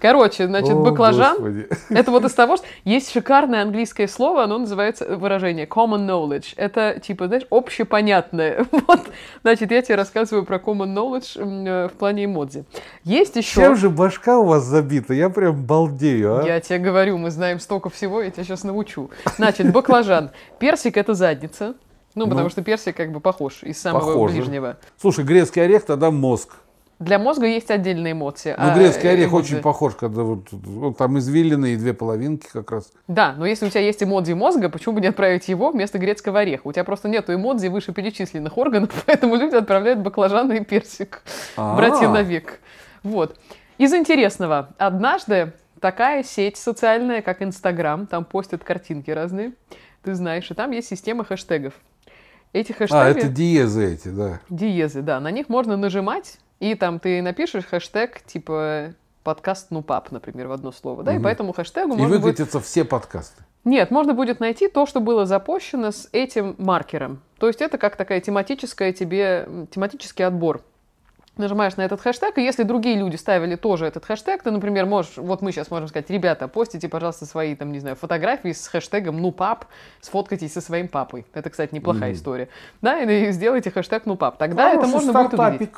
Короче, 0.00 0.46
значит, 0.46 0.72
О, 0.72 0.82
баклажан, 0.82 1.36
Господи. 1.36 1.68
это 1.90 2.10
вот 2.10 2.24
из 2.24 2.32
того, 2.32 2.56
что 2.56 2.66
есть 2.84 3.12
шикарное 3.12 3.62
английское 3.62 4.08
слово, 4.08 4.44
оно 4.44 4.58
называется 4.58 5.16
выражение 5.16 5.66
common 5.66 6.06
knowledge. 6.06 6.54
Это, 6.56 6.98
типа, 7.00 7.26
знаешь, 7.26 7.46
общепонятное. 7.50 8.66
Вот, 8.90 9.02
значит, 9.42 9.70
я 9.70 9.82
тебе 9.82 9.96
рассказываю 9.96 10.44
про 10.44 10.56
common 10.56 10.94
knowledge 10.94 11.38
э, 11.38 11.88
в 11.88 11.92
плане 11.92 12.24
эмодзи. 12.24 12.64
Есть 13.04 13.36
еще... 13.36 13.60
Чем 13.60 13.76
же 13.76 13.90
башка 13.90 14.38
у 14.38 14.46
вас 14.46 14.64
забита? 14.64 15.12
Я 15.12 15.28
прям 15.28 15.64
балдею, 15.64 16.38
а? 16.38 16.46
Я 16.46 16.60
тебе 16.60 16.78
говорю, 16.78 17.18
мы 17.18 17.30
знаем 17.30 17.60
столько 17.60 17.90
всего, 17.90 18.22
я 18.22 18.30
тебя 18.30 18.44
сейчас 18.44 18.64
научу. 18.64 19.10
Значит, 19.36 19.70
баклажан. 19.70 20.30
Персик— 20.58 20.96
это 20.98 21.14
задница. 21.14 21.74
Ну, 22.14 22.24
потому 22.24 22.44
ну, 22.44 22.50
что 22.50 22.62
персик 22.62 22.96
как 22.96 23.12
бы 23.12 23.20
похож 23.20 23.62
из 23.62 23.80
самого 23.80 24.06
похоже. 24.06 24.34
ближнего. 24.34 24.78
Слушай, 25.00 25.24
грецкий 25.24 25.62
орех 25.62 25.84
тогда 25.84 26.10
мозг. 26.10 26.56
Для 27.00 27.18
мозга 27.18 27.46
есть 27.46 27.70
отдельные 27.70 28.12
эмоции. 28.12 28.54
Ну, 28.58 28.74
грецкий 28.74 29.08
а, 29.08 29.12
орех 29.12 29.30
эмодзи... 29.30 29.54
очень 29.54 29.62
похож, 29.62 29.94
когда 29.94 30.22
вот, 30.22 30.52
вот 30.52 30.98
там 30.98 31.18
извилины 31.18 31.72
и 31.72 31.76
две 31.76 31.94
половинки 31.94 32.46
как 32.52 32.70
раз. 32.70 32.92
Да, 33.08 33.32
но 33.38 33.46
если 33.46 33.66
у 33.66 33.70
тебя 33.70 33.80
есть 33.80 34.02
эмодзи 34.02 34.34
мозга, 34.34 34.68
почему 34.68 34.96
бы 34.96 35.00
не 35.00 35.06
отправить 35.06 35.48
его 35.48 35.70
вместо 35.70 35.98
грецкого 35.98 36.40
ореха? 36.40 36.68
У 36.68 36.72
тебя 36.72 36.84
просто 36.84 37.08
нет 37.08 37.30
эмодзи 37.30 37.68
вышеперечисленных 37.68 38.58
органов, 38.58 38.90
поэтому 39.06 39.36
люди 39.36 39.54
отправляют 39.56 40.00
баклажаны 40.00 40.58
и 40.58 40.64
персик. 40.64 41.22
А-а-а. 41.56 41.74
Братья 41.74 42.06
навек. 42.06 42.60
Вот. 43.02 43.34
Из 43.78 43.94
интересного. 43.94 44.74
Однажды 44.76 45.54
такая 45.80 46.22
сеть 46.22 46.58
социальная, 46.58 47.22
как 47.22 47.40
Инстаграм, 47.40 48.06
там 48.06 48.26
постят 48.26 48.62
картинки 48.62 49.10
разные, 49.10 49.54
ты 50.02 50.14
знаешь, 50.14 50.50
и 50.50 50.54
там 50.54 50.70
есть 50.72 50.88
система 50.88 51.24
хэштегов. 51.24 51.72
Эти 52.52 52.72
хэштеги... 52.72 53.00
А, 53.00 53.08
это 53.08 53.28
диезы 53.28 53.94
эти, 53.94 54.08
да. 54.08 54.40
Диезы, 54.50 55.00
да. 55.00 55.18
На 55.18 55.30
них 55.30 55.48
можно 55.48 55.78
нажимать, 55.78 56.38
и 56.60 56.74
там 56.74 57.00
ты 57.00 57.20
напишешь 57.22 57.64
хэштег 57.64 58.22
типа 58.22 58.94
подкаст 59.24 59.68
ну 59.70 59.82
пап, 59.82 60.12
например, 60.12 60.48
в 60.48 60.52
одно 60.52 60.72
слово, 60.72 61.02
да, 61.02 61.12
угу. 61.12 61.20
и 61.20 61.22
по 61.22 61.28
этому 61.28 61.52
хэштегу 61.52 61.94
и 61.94 61.96
можно 61.96 62.18
выкатятся 62.18 62.58
будет... 62.58 62.66
все 62.66 62.84
подкасты. 62.84 63.42
Нет, 63.64 63.90
можно 63.90 64.14
будет 64.14 64.40
найти 64.40 64.68
то, 64.68 64.86
что 64.86 65.00
было 65.00 65.26
запущено 65.26 65.90
с 65.90 66.08
этим 66.12 66.54
маркером. 66.58 67.20
То 67.38 67.46
есть 67.46 67.60
это 67.60 67.76
как 67.76 67.96
такая 67.96 68.20
тематическая 68.20 68.92
тебе, 68.92 69.66
тематический 69.70 70.24
отбор. 70.24 70.62
Нажимаешь 71.36 71.76
на 71.76 71.82
этот 71.82 72.00
хэштег, 72.00 72.38
и 72.38 72.42
если 72.42 72.64
другие 72.64 72.96
люди 72.96 73.16
ставили 73.16 73.56
тоже 73.56 73.86
этот 73.86 74.04
хэштег, 74.04 74.42
ты, 74.42 74.50
например, 74.50 74.84
можешь, 74.84 75.16
вот 75.16 75.42
мы 75.42 75.52
сейчас 75.52 75.70
можем 75.70 75.88
сказать, 75.88 76.10
ребята, 76.10 76.48
постите, 76.48 76.88
пожалуйста, 76.88 77.24
свои, 77.24 77.54
там, 77.54 77.72
не 77.72 77.78
знаю, 77.78 77.96
фотографии 77.96 78.52
с 78.52 78.66
хэштегом 78.66 79.20
«ну 79.20 79.30
пап», 79.30 79.66
сфоткайтесь 80.00 80.52
со 80.52 80.60
своим 80.60 80.88
папой. 80.88 81.24
Это, 81.32 81.48
кстати, 81.48 81.74
неплохая 81.74 82.10
mm. 82.10 82.14
история. 82.14 82.48
Да, 82.82 83.00
и 83.00 83.30
сделайте 83.30 83.70
хэштег 83.70 84.04
«ну 84.06 84.16
пап». 84.16 84.38
Тогда 84.38 84.70
Хороший 84.70 84.78
это 84.78 84.88
можно 84.88 85.12
стартапик. 85.12 85.38
будет 85.38 85.60
увидеть 85.60 85.74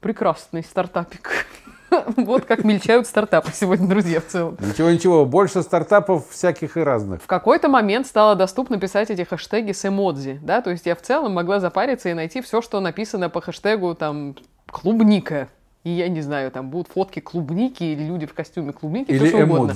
прекрасный 0.00 0.62
стартапик. 0.62 1.46
Вот 2.16 2.44
как 2.44 2.64
мельчают 2.64 3.06
стартапы 3.06 3.50
сегодня, 3.52 3.88
друзья, 3.88 4.20
в 4.20 4.26
целом. 4.26 4.58
Ничего, 4.60 4.90
ничего, 4.90 5.24
больше 5.24 5.62
стартапов 5.62 6.28
всяких 6.28 6.76
и 6.76 6.80
разных. 6.80 7.22
В 7.22 7.26
какой-то 7.26 7.68
момент 7.68 8.06
стало 8.06 8.34
доступно 8.34 8.78
писать 8.78 9.10
эти 9.10 9.22
хэштеги 9.22 9.72
с 9.72 9.86
эмодзи, 9.86 10.40
да, 10.42 10.60
то 10.60 10.70
есть 10.70 10.84
я 10.84 10.94
в 10.94 11.00
целом 11.00 11.32
могла 11.32 11.60
запариться 11.60 12.10
и 12.10 12.14
найти 12.14 12.42
все, 12.42 12.60
что 12.60 12.80
написано 12.80 13.30
по 13.30 13.40
хэштегу 13.40 13.94
там 13.94 14.36
клубника. 14.70 15.48
И 15.84 15.90
я 15.90 16.08
не 16.08 16.20
знаю, 16.20 16.50
там 16.50 16.68
будут 16.68 16.88
фотки 16.88 17.20
клубники 17.20 17.82
или 17.82 18.02
люди 18.02 18.26
в 18.26 18.34
костюме 18.34 18.72
клубники, 18.72 19.10
или 19.10 19.18
все 19.18 19.28
что 19.28 19.44
угодно. 19.44 19.74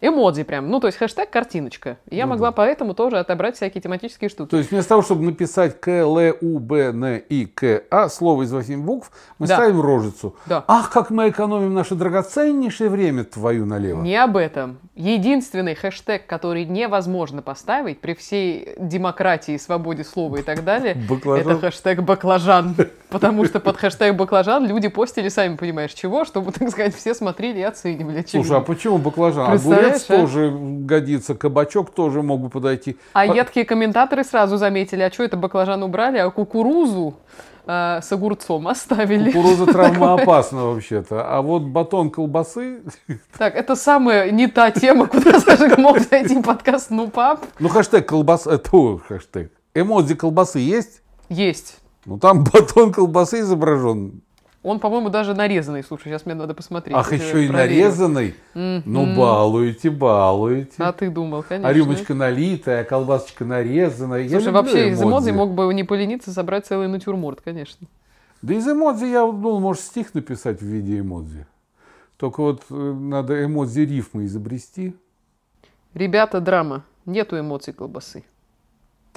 Эмодзи. 0.00 0.44
Прям, 0.44 0.70
ну 0.70 0.80
то 0.80 0.86
есть 0.86 0.98
хэштег 0.98 1.30
картиночка. 1.30 1.98
Я 2.10 2.26
ну, 2.26 2.32
могла 2.32 2.48
да. 2.48 2.52
поэтому 2.52 2.94
тоже 2.94 3.18
отобрать 3.18 3.56
всякие 3.56 3.82
тематические 3.82 4.28
штуки. 4.30 4.50
То 4.50 4.58
есть 4.58 4.70
вместо 4.70 4.90
того, 4.90 5.02
чтобы 5.02 5.24
написать 5.24 5.80
К, 5.80 5.88
Л, 5.88 6.18
У, 6.40 6.58
Б, 6.58 6.90
Н, 6.90 7.16
И, 7.28 7.46
К, 7.46 7.82
А, 7.90 8.08
слово 8.08 8.42
из 8.42 8.52
восьми 8.52 8.76
букв, 8.76 9.10
мы 9.38 9.46
да. 9.46 9.56
ставим 9.56 9.80
рожицу. 9.80 10.36
Да. 10.46 10.64
Ах, 10.66 10.90
как 10.90 11.10
мы 11.10 11.28
экономим 11.28 11.74
наше 11.74 11.94
драгоценнейшее 11.94 12.90
время 12.90 13.24
твою 13.24 13.66
налево. 13.66 14.02
Не 14.02 14.16
об 14.16 14.36
этом. 14.36 14.78
Единственный 14.94 15.74
хэштег, 15.74 16.26
который 16.26 16.64
невозможно 16.64 17.42
поставить 17.42 18.00
при 18.00 18.14
всей 18.14 18.74
демократии, 18.78 19.56
свободе 19.56 20.04
слова 20.04 20.36
и 20.36 20.42
так 20.42 20.64
далее, 20.64 20.96
это 21.24 21.58
хэштег 21.58 22.02
баклажан. 22.02 22.74
Потому 23.10 23.44
что 23.44 23.60
под 23.60 23.76
хэштег 23.76 24.16
баклажан 24.16 24.66
люди 24.66 24.88
постили, 24.88 25.28
сами 25.28 25.56
понимаешь, 25.56 25.92
чего, 25.92 26.24
чтобы, 26.24 26.52
так 26.58 26.70
сказать, 26.70 26.94
все 26.94 27.14
смотрели 27.14 27.60
и 27.60 27.62
оценивали. 27.62 28.24
Слушай, 28.26 28.58
а 28.58 28.60
почему 28.60 28.98
баклажан? 28.98 29.50
Огурец 29.88 30.04
а? 30.08 30.16
тоже 30.16 30.52
годится, 30.52 31.34
кабачок 31.34 31.90
тоже 31.90 32.22
могут 32.22 32.52
подойти. 32.52 32.96
А 33.12 33.26
По... 33.26 33.32
едкие 33.32 33.64
комментаторы 33.64 34.24
сразу 34.24 34.56
заметили, 34.56 35.02
а 35.02 35.10
что 35.10 35.24
это 35.24 35.36
баклажан 35.36 35.82
убрали, 35.82 36.18
а 36.18 36.30
кукурузу 36.30 37.14
э, 37.66 38.00
с 38.02 38.12
огурцом 38.12 38.68
оставили. 38.68 39.30
Кукуруза 39.30 39.66
травмоопасна 39.72 40.64
вообще-то. 40.64 41.24
А 41.28 41.42
вот 41.42 41.62
батон 41.62 42.10
колбасы... 42.10 42.82
Так, 43.36 43.54
это 43.54 43.76
самая 43.76 44.30
не 44.30 44.46
та 44.46 44.70
тема, 44.70 45.06
куда, 45.06 45.40
скажем, 45.40 45.82
мог 45.82 45.98
зайти 46.00 46.40
подкаст 46.42 46.90
«Ну, 46.90 47.08
пап». 47.08 47.44
Ну, 47.58 47.68
хэштег 47.68 48.08
колбаса... 48.08 48.54
Это 48.54 48.98
хэштег. 48.98 49.52
Эмодзи 49.74 50.14
колбасы 50.14 50.58
есть? 50.58 51.02
Есть. 51.28 51.78
Ну, 52.04 52.18
там 52.18 52.44
батон 52.44 52.92
колбасы 52.92 53.40
изображен. 53.40 54.22
Он, 54.62 54.80
по-моему, 54.80 55.08
даже 55.08 55.34
нарезанный. 55.34 55.84
Слушай, 55.84 56.04
сейчас 56.04 56.26
мне 56.26 56.34
надо 56.34 56.52
посмотреть. 56.52 56.96
Ах, 56.96 57.12
еще 57.12 57.44
и 57.44 57.48
проверю. 57.48 57.52
нарезанный? 57.52 58.34
Ну, 58.54 59.16
балуете, 59.16 59.90
балуете. 59.90 60.74
А 60.78 60.92
ты 60.92 61.10
думал, 61.10 61.44
конечно. 61.44 61.68
А 61.68 61.72
рюмочка 61.72 62.14
налитая, 62.14 62.82
а 62.82 62.84
колбасочка 62.84 63.44
нарезанная. 63.44 64.28
Слушай, 64.28 64.52
вообще 64.52 64.90
из 64.90 65.00
эмодзи 65.00 65.30
эмодзи. 65.30 65.30
мог 65.30 65.52
бы 65.52 65.72
не 65.72 65.84
полениться 65.84 66.32
собрать 66.32 66.66
целый 66.66 66.88
натюрморт, 66.88 67.40
конечно. 67.40 67.86
Да 68.42 68.54
из 68.54 68.66
эмодзи 68.66 69.06
я 69.06 69.20
думал, 69.20 69.60
может, 69.60 69.82
стих 69.82 70.14
написать 70.14 70.60
в 70.60 70.64
виде 70.64 71.00
эмодзи. 71.00 71.46
Только 72.16 72.40
вот 72.42 72.62
э, 72.68 72.74
надо 72.74 73.44
эмодзи 73.44 73.80
рифмы 73.80 74.26
изобрести. 74.26 74.96
Ребята, 75.94 76.40
драма. 76.40 76.84
Нету 77.06 77.38
эмоций 77.38 77.72
колбасы. 77.72 78.24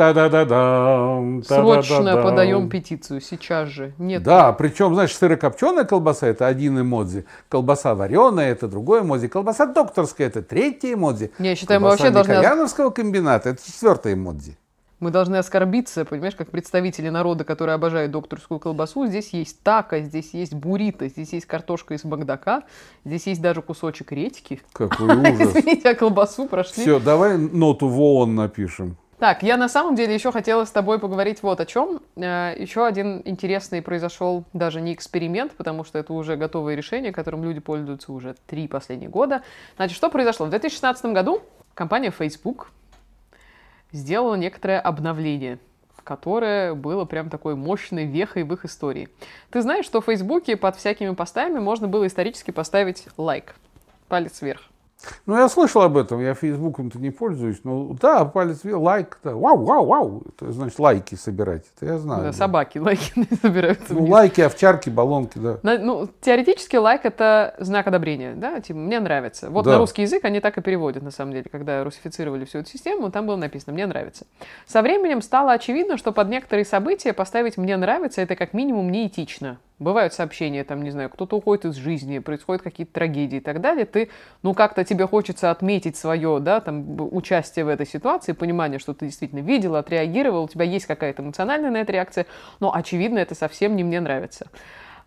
Та-да-да-дам, 0.01 1.43
Срочно 1.43 2.23
подаем 2.23 2.69
петицию, 2.69 3.21
сейчас 3.21 3.69
же. 3.69 3.93
Нет. 3.99 4.23
Да, 4.23 4.51
причем, 4.51 4.95
знаешь, 4.95 5.15
сырокопченая 5.15 5.83
колбаса– 5.83 6.25
это 6.27 6.47
один 6.47 6.81
эмодзи. 6.81 7.25
Колбаса 7.49 7.93
вареная– 7.93 8.51
это 8.51 8.67
другой 8.67 9.01
эмодзи. 9.01 9.27
Колбаса 9.27 9.67
докторская– 9.67 10.25
это 10.29 10.41
третий 10.41 10.95
эмодзи. 10.95 11.33
Не, 11.37 11.49
я 11.49 11.55
считаю, 11.55 11.81
мы 11.81 11.89
Колбаса 11.89 12.05
вообще 12.05 12.13
должны, 12.15 12.33
Микояновского 12.33 12.89
комбината– 12.89 13.49
это 13.51 13.63
четвертый 13.63 14.13
эмодзи. 14.13 14.57
мы 14.99 15.11
должны 15.11 15.35
оскорбиться, 15.35 16.03
понимаешь, 16.03 16.33
как 16.35 16.49
представители 16.49 17.09
народа, 17.09 17.43
которые 17.43 17.75
обожают 17.75 18.11
докторскую 18.11 18.59
колбасу. 18.59 19.05
Здесь 19.05 19.29
есть 19.33 19.61
тако, 19.61 19.99
здесь 19.99 20.33
есть 20.33 20.55
буррито, 20.55 21.09
здесь 21.09 21.31
есть 21.33 21.45
картошка 21.45 21.93
из 21.93 22.03
Макдака, 22.03 22.63
здесь 23.05 23.27
есть 23.27 23.41
даже 23.41 23.61
кусочек 23.61 24.11
редьки. 24.13 24.61
Какой 24.73 25.15
ужас. 25.15 25.55
Извините, 25.55 25.89
а 25.89 25.93
колбасу 25.93 26.47
прошли. 26.47 26.81
Все, 26.81 26.99
давай 26.99 27.37
ноту 27.37 27.87
в 27.87 28.01
ООН 28.01 28.33
напишем. 28.33 28.97
Так, 29.21 29.43
я 29.43 29.55
на 29.55 29.69
самом 29.69 29.93
деле 29.93 30.15
еще 30.15 30.31
хотела 30.31 30.65
с 30.65 30.71
тобой 30.71 30.97
поговорить 30.97 31.43
вот 31.43 31.59
о 31.59 31.65
чем. 31.67 32.01
Э, 32.15 32.55
Еще 32.57 32.83
один 32.83 33.21
интересный 33.23 33.83
произошел 33.83 34.45
даже 34.51 34.81
не 34.81 34.95
эксперимент, 34.95 35.51
потому 35.51 35.83
что 35.83 35.99
это 35.99 36.11
уже 36.11 36.37
готовое 36.37 36.73
решение, 36.73 37.11
которым 37.11 37.43
люди 37.43 37.59
пользуются 37.59 38.11
уже 38.13 38.35
три 38.47 38.67
последних 38.67 39.11
года. 39.11 39.43
Значит, 39.75 39.95
что 39.95 40.09
произошло? 40.09 40.47
В 40.47 40.49
2016 40.49 41.05
году 41.13 41.43
компания 41.75 42.09
Facebook 42.09 42.71
сделала 43.91 44.33
некоторое 44.33 44.79
обновление, 44.79 45.59
которое 46.03 46.73
было 46.73 47.05
прям 47.05 47.29
такой 47.29 47.55
мощной 47.55 48.05
вехой 48.05 48.41
в 48.41 48.51
их 48.51 48.65
истории. 48.65 49.07
Ты 49.51 49.61
знаешь, 49.61 49.85
что 49.85 50.01
в 50.01 50.05
Фейсбуке 50.05 50.57
под 50.57 50.77
всякими 50.77 51.13
постами 51.13 51.59
можно 51.59 51.87
было 51.87 52.07
исторически 52.07 52.49
поставить 52.49 53.05
лайк, 53.17 53.53
палец 54.07 54.41
вверх. 54.41 54.70
Ну, 55.25 55.37
я 55.37 55.49
слышал 55.49 55.81
об 55.81 55.97
этом, 55.97 56.21
я 56.21 56.33
Фейсбуком-то 56.33 56.99
не 56.99 57.09
пользуюсь. 57.11 57.61
Ну, 57.63 57.95
да, 57.99 58.25
палец 58.25 58.63
вверх, 58.63 58.79
лайк, 58.79 59.19
да. 59.23 59.35
Вау, 59.35 59.63
вау, 59.63 59.85
вау. 59.85 60.23
Это 60.27 60.51
значит 60.51 60.77
лайки 60.79 61.15
собирать. 61.15 61.65
Это 61.75 61.93
я 61.93 61.97
знаю. 61.97 62.21
Да, 62.21 62.27
да. 62.27 62.33
собаки 62.33 62.77
лайки 62.77 63.13
собираются 63.41 63.93
Ну, 63.93 64.01
вниз. 64.01 64.09
лайки, 64.11 64.41
овчарки, 64.41 64.89
баллонки, 64.89 65.37
да. 65.37 65.57
На- 65.63 65.77
ну, 65.79 66.07
теоретически 66.21 66.75
лайк 66.75 67.05
это 67.05 67.55
знак 67.59 67.87
одобрения, 67.87 68.35
да, 68.35 68.59
типа 68.59 68.79
мне 68.79 68.99
нравится. 68.99 69.49
Вот 69.49 69.65
Да. 69.65 69.71
на 69.71 69.77
русский 69.79 70.03
язык 70.03 70.23
они 70.25 70.39
так 70.39 70.57
и 70.57 70.61
переводят, 70.61 71.03
на 71.03 71.11
самом 71.11 71.33
деле, 71.33 71.45
когда 71.51 71.83
русифицировали 71.83 72.45
всю 72.45 72.59
эту 72.59 72.69
систему, 72.69 73.09
там 73.11 73.25
было 73.27 73.35
написано 73.37 73.73
«мне 73.73 73.85
нравится». 73.85 74.25
Со 74.67 74.81
временем 74.81 75.21
стало 75.21 75.53
очевидно, 75.53 75.97
что 75.97 76.11
под 76.11 76.29
некоторые 76.29 76.65
события 76.65 77.13
поставить 77.13 77.57
«мне 77.57 77.75
нравится» 77.77 78.21
это 78.21 78.35
как 78.35 78.53
минимум 78.53 78.91
неэтично. 78.91 79.57
Бывают 79.81 80.13
сообщения, 80.13 80.63
там, 80.63 80.83
не 80.83 80.91
знаю, 80.91 81.09
кто-то 81.09 81.37
уходит 81.37 81.65
из 81.65 81.75
жизни, 81.75 82.19
происходят 82.19 82.61
какие-то 82.61 82.93
трагедии 82.93 83.37
и 83.37 83.39
так 83.39 83.61
далее. 83.61 83.87
Ты, 83.87 84.09
ну, 84.43 84.53
как-то 84.53 84.83
тебе 84.83 85.07
хочется 85.07 85.49
отметить 85.49 85.97
свое, 85.97 86.39
да, 86.39 86.59
там, 86.59 86.85
участие 87.11 87.65
в 87.65 87.67
этой 87.67 87.87
ситуации, 87.87 88.33
понимание, 88.33 88.77
что 88.77 88.93
ты 88.93 89.07
действительно 89.07 89.39
видел, 89.39 89.75
отреагировал, 89.75 90.43
у 90.43 90.47
тебя 90.47 90.65
есть 90.65 90.85
какая-то 90.85 91.23
эмоциональная 91.23 91.71
на 91.71 91.77
это 91.77 91.91
реакция, 91.93 92.27
но, 92.59 92.71
очевидно, 92.71 93.17
это 93.17 93.33
совсем 93.33 93.75
не 93.75 93.83
мне 93.83 93.99
нравится. 93.99 94.45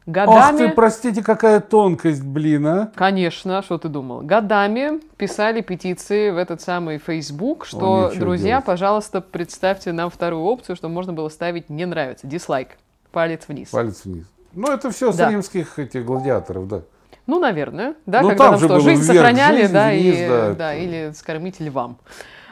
Годами... 0.07 0.59
ты, 0.59 0.69
простите, 0.71 1.23
какая 1.23 1.61
тонкость, 1.61 2.25
блин, 2.25 2.67
а. 2.67 2.93
Конечно, 2.97 3.63
что 3.63 3.79
ты 3.79 3.89
думал? 3.89 4.23
Годами 4.23 5.01
писали 5.17 5.61
петиции 5.61 6.31
в 6.31 6.37
этот 6.37 6.61
самый 6.61 6.99
Facebook, 6.99 7.65
что, 7.65 8.07
О, 8.07 8.13
друзья, 8.13 8.55
делать. 8.55 8.65
пожалуйста, 8.65 9.21
представьте 9.21 9.93
нам 9.93 10.11
вторую 10.11 10.43
опцию, 10.43 10.75
что 10.75 10.89
можно 10.89 11.13
было 11.13 11.29
ставить 11.29 11.71
«не 11.71 11.87
нравится», 11.87 12.27
дизлайк, 12.27 12.71
палец 13.13 13.45
вниз. 13.47 13.69
Палец 13.69 14.05
вниз. 14.05 14.27
Ну, 14.55 14.71
это 14.73 14.91
все 14.91 15.13
с 15.13 15.17
Да. 15.17 15.31
римских 15.31 15.79
этих 15.79 16.05
гладиаторов, 16.05 16.69
да. 16.69 16.83
Ну, 17.27 17.39
наверное, 17.41 17.95
да, 18.07 18.21
Ну, 18.21 18.29
когда 18.29 18.51
там 18.51 18.59
там 18.61 18.69
что, 18.69 18.81
жизнь 18.81 19.03
вверх, 19.03 19.17
сохраняли, 19.17 19.61
жизнь, 19.63 19.73
да, 19.73 19.89
вниз, 19.91 20.17
и, 20.17 20.29
да, 20.29 20.55
да, 20.55 20.75
это- 20.75 20.83
или 20.83 21.13
скормить 21.13 21.61
львам. 21.61 21.97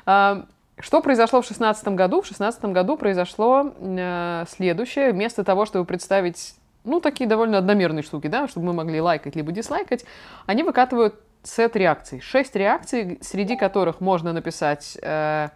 А, 0.06 0.44
Что 0.78 1.00
произошло 1.02 1.42
в 1.42 1.46
шестнадцатом 1.46 1.94
году? 1.94 2.22
В 2.22 2.26
шестнадцатом 2.26 2.72
году 2.72 2.96
произошло 2.96 3.72
э, 3.78 4.44
следующее. 4.48 5.12
Вместо 5.12 5.44
того, 5.44 5.64
чтобы 5.66 5.84
представить, 5.84 6.54
ну, 6.84 6.98
такие 7.00 7.28
довольно 7.28 7.58
одномерные 7.58 8.02
штуки, 8.02 8.26
да, 8.26 8.48
чтобы 8.48 8.66
мы 8.68 8.72
могли 8.72 9.00
лайкать 9.00 9.36
либо 9.36 9.52
дизлайкать, 9.52 10.04
они 10.46 10.62
выкатывают 10.64 11.14
сет 11.44 11.76
реакций. 11.76 12.20
Шесть 12.20 12.56
реакций, 12.56 13.18
среди 13.20 13.54
которых 13.56 14.00
можно 14.00 14.32
написать 14.32 14.98
э, 15.02 15.50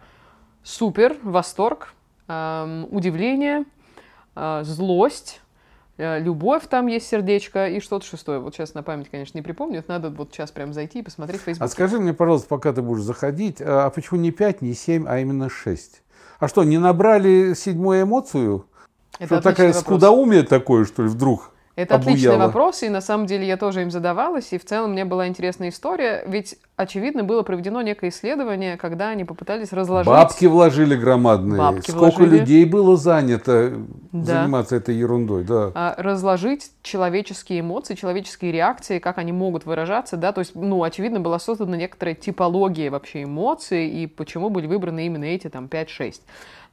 супер, 0.63 1.17
восторг, 1.23 1.93
эм, 2.29 2.87
удивление, 2.91 3.65
э, 4.35 4.61
злость, 4.63 5.41
э, 5.41 5.46
любовь, 5.97 6.67
там 6.69 6.87
есть 6.87 7.07
сердечко 7.07 7.67
и 7.67 7.79
что-то 7.79 8.05
шестое. 8.05 8.39
Вот 8.39 8.53
сейчас 8.53 8.73
на 8.73 8.83
память, 8.83 9.09
конечно, 9.09 9.37
не 9.37 9.41
припомню. 9.41 9.79
Это 9.79 9.89
надо 9.89 10.09
вот 10.09 10.31
сейчас 10.31 10.51
прям 10.51 10.73
зайти 10.73 10.99
и 10.99 11.01
посмотреть 11.01 11.41
в 11.41 11.43
Facebook. 11.43 11.65
А 11.65 11.67
скажи 11.67 11.99
мне, 11.99 12.13
пожалуйста, 12.13 12.47
пока 12.47 12.73
ты 12.73 12.81
будешь 12.81 13.03
заходить, 13.03 13.61
а 13.61 13.89
почему 13.89 14.19
не 14.19 14.31
5, 14.31 14.61
не 14.61 14.73
7, 14.73 15.05
а 15.07 15.19
именно 15.19 15.49
6? 15.49 16.03
А 16.39 16.47
что, 16.47 16.63
не 16.63 16.77
набрали 16.77 17.53
седьмую 17.55 18.03
эмоцию? 18.03 18.67
Это 19.17 19.39
что 19.39 19.41
такая 19.41 19.67
вопрос. 19.67 19.83
скудоумие 19.83 20.43
такое, 20.43 20.85
что 20.85 21.03
ли, 21.03 21.09
вдруг? 21.09 21.51
Это 21.77 21.95
отличный 21.95 22.31
обуяло? 22.31 22.47
вопрос, 22.47 22.81
и 22.81 22.89
на 22.89 23.01
самом 23.01 23.27
деле 23.27 23.45
я 23.47 23.55
тоже 23.55 23.83
им 23.83 23.91
задавалась, 23.91 24.51
и 24.51 24.57
в 24.57 24.65
целом 24.65 24.93
мне 24.93 25.05
была 25.05 25.27
интересная 25.27 25.69
история, 25.69 26.23
ведь, 26.25 26.55
очевидно, 26.75 27.23
было 27.23 27.43
проведено 27.43 27.83
некое 27.83 28.09
исследование, 28.09 28.77
когда 28.77 29.09
они 29.09 29.23
попытались 29.25 29.71
разложить... 29.71 30.07
Бабки 30.07 30.47
вложили 30.47 30.95
громадные. 30.95 31.59
Бабки 31.59 31.91
Сколько 31.91 32.17
вложили. 32.21 32.39
людей 32.39 32.65
было 32.65 32.97
занято 32.97 33.73
Да. 34.11 34.41
заниматься 34.41 34.75
этой 34.75 34.95
ерундой, 34.95 35.43
да. 35.43 35.71
а, 35.75 35.93
разложить 35.99 36.71
человеческие 36.81 37.59
эмоции, 37.59 37.93
человеческие 37.93 38.51
реакции, 38.51 38.97
как 38.97 39.19
они 39.19 39.31
могут 39.31 39.65
выражаться, 39.67 40.17
да, 40.17 40.31
то 40.31 40.39
есть, 40.39 40.55
ну, 40.55 40.81
очевидно, 40.81 41.19
была 41.19 41.37
создана 41.37 41.77
некоторая 41.77 42.15
типология 42.15 42.89
вообще 42.89 43.23
эмоций, 43.23 43.87
и 43.87 44.07
почему 44.07 44.49
были 44.49 44.65
выбраны 44.65 45.05
именно 45.05 45.25
эти, 45.25 45.47
там, 45.47 45.67
5-6. 45.67 46.21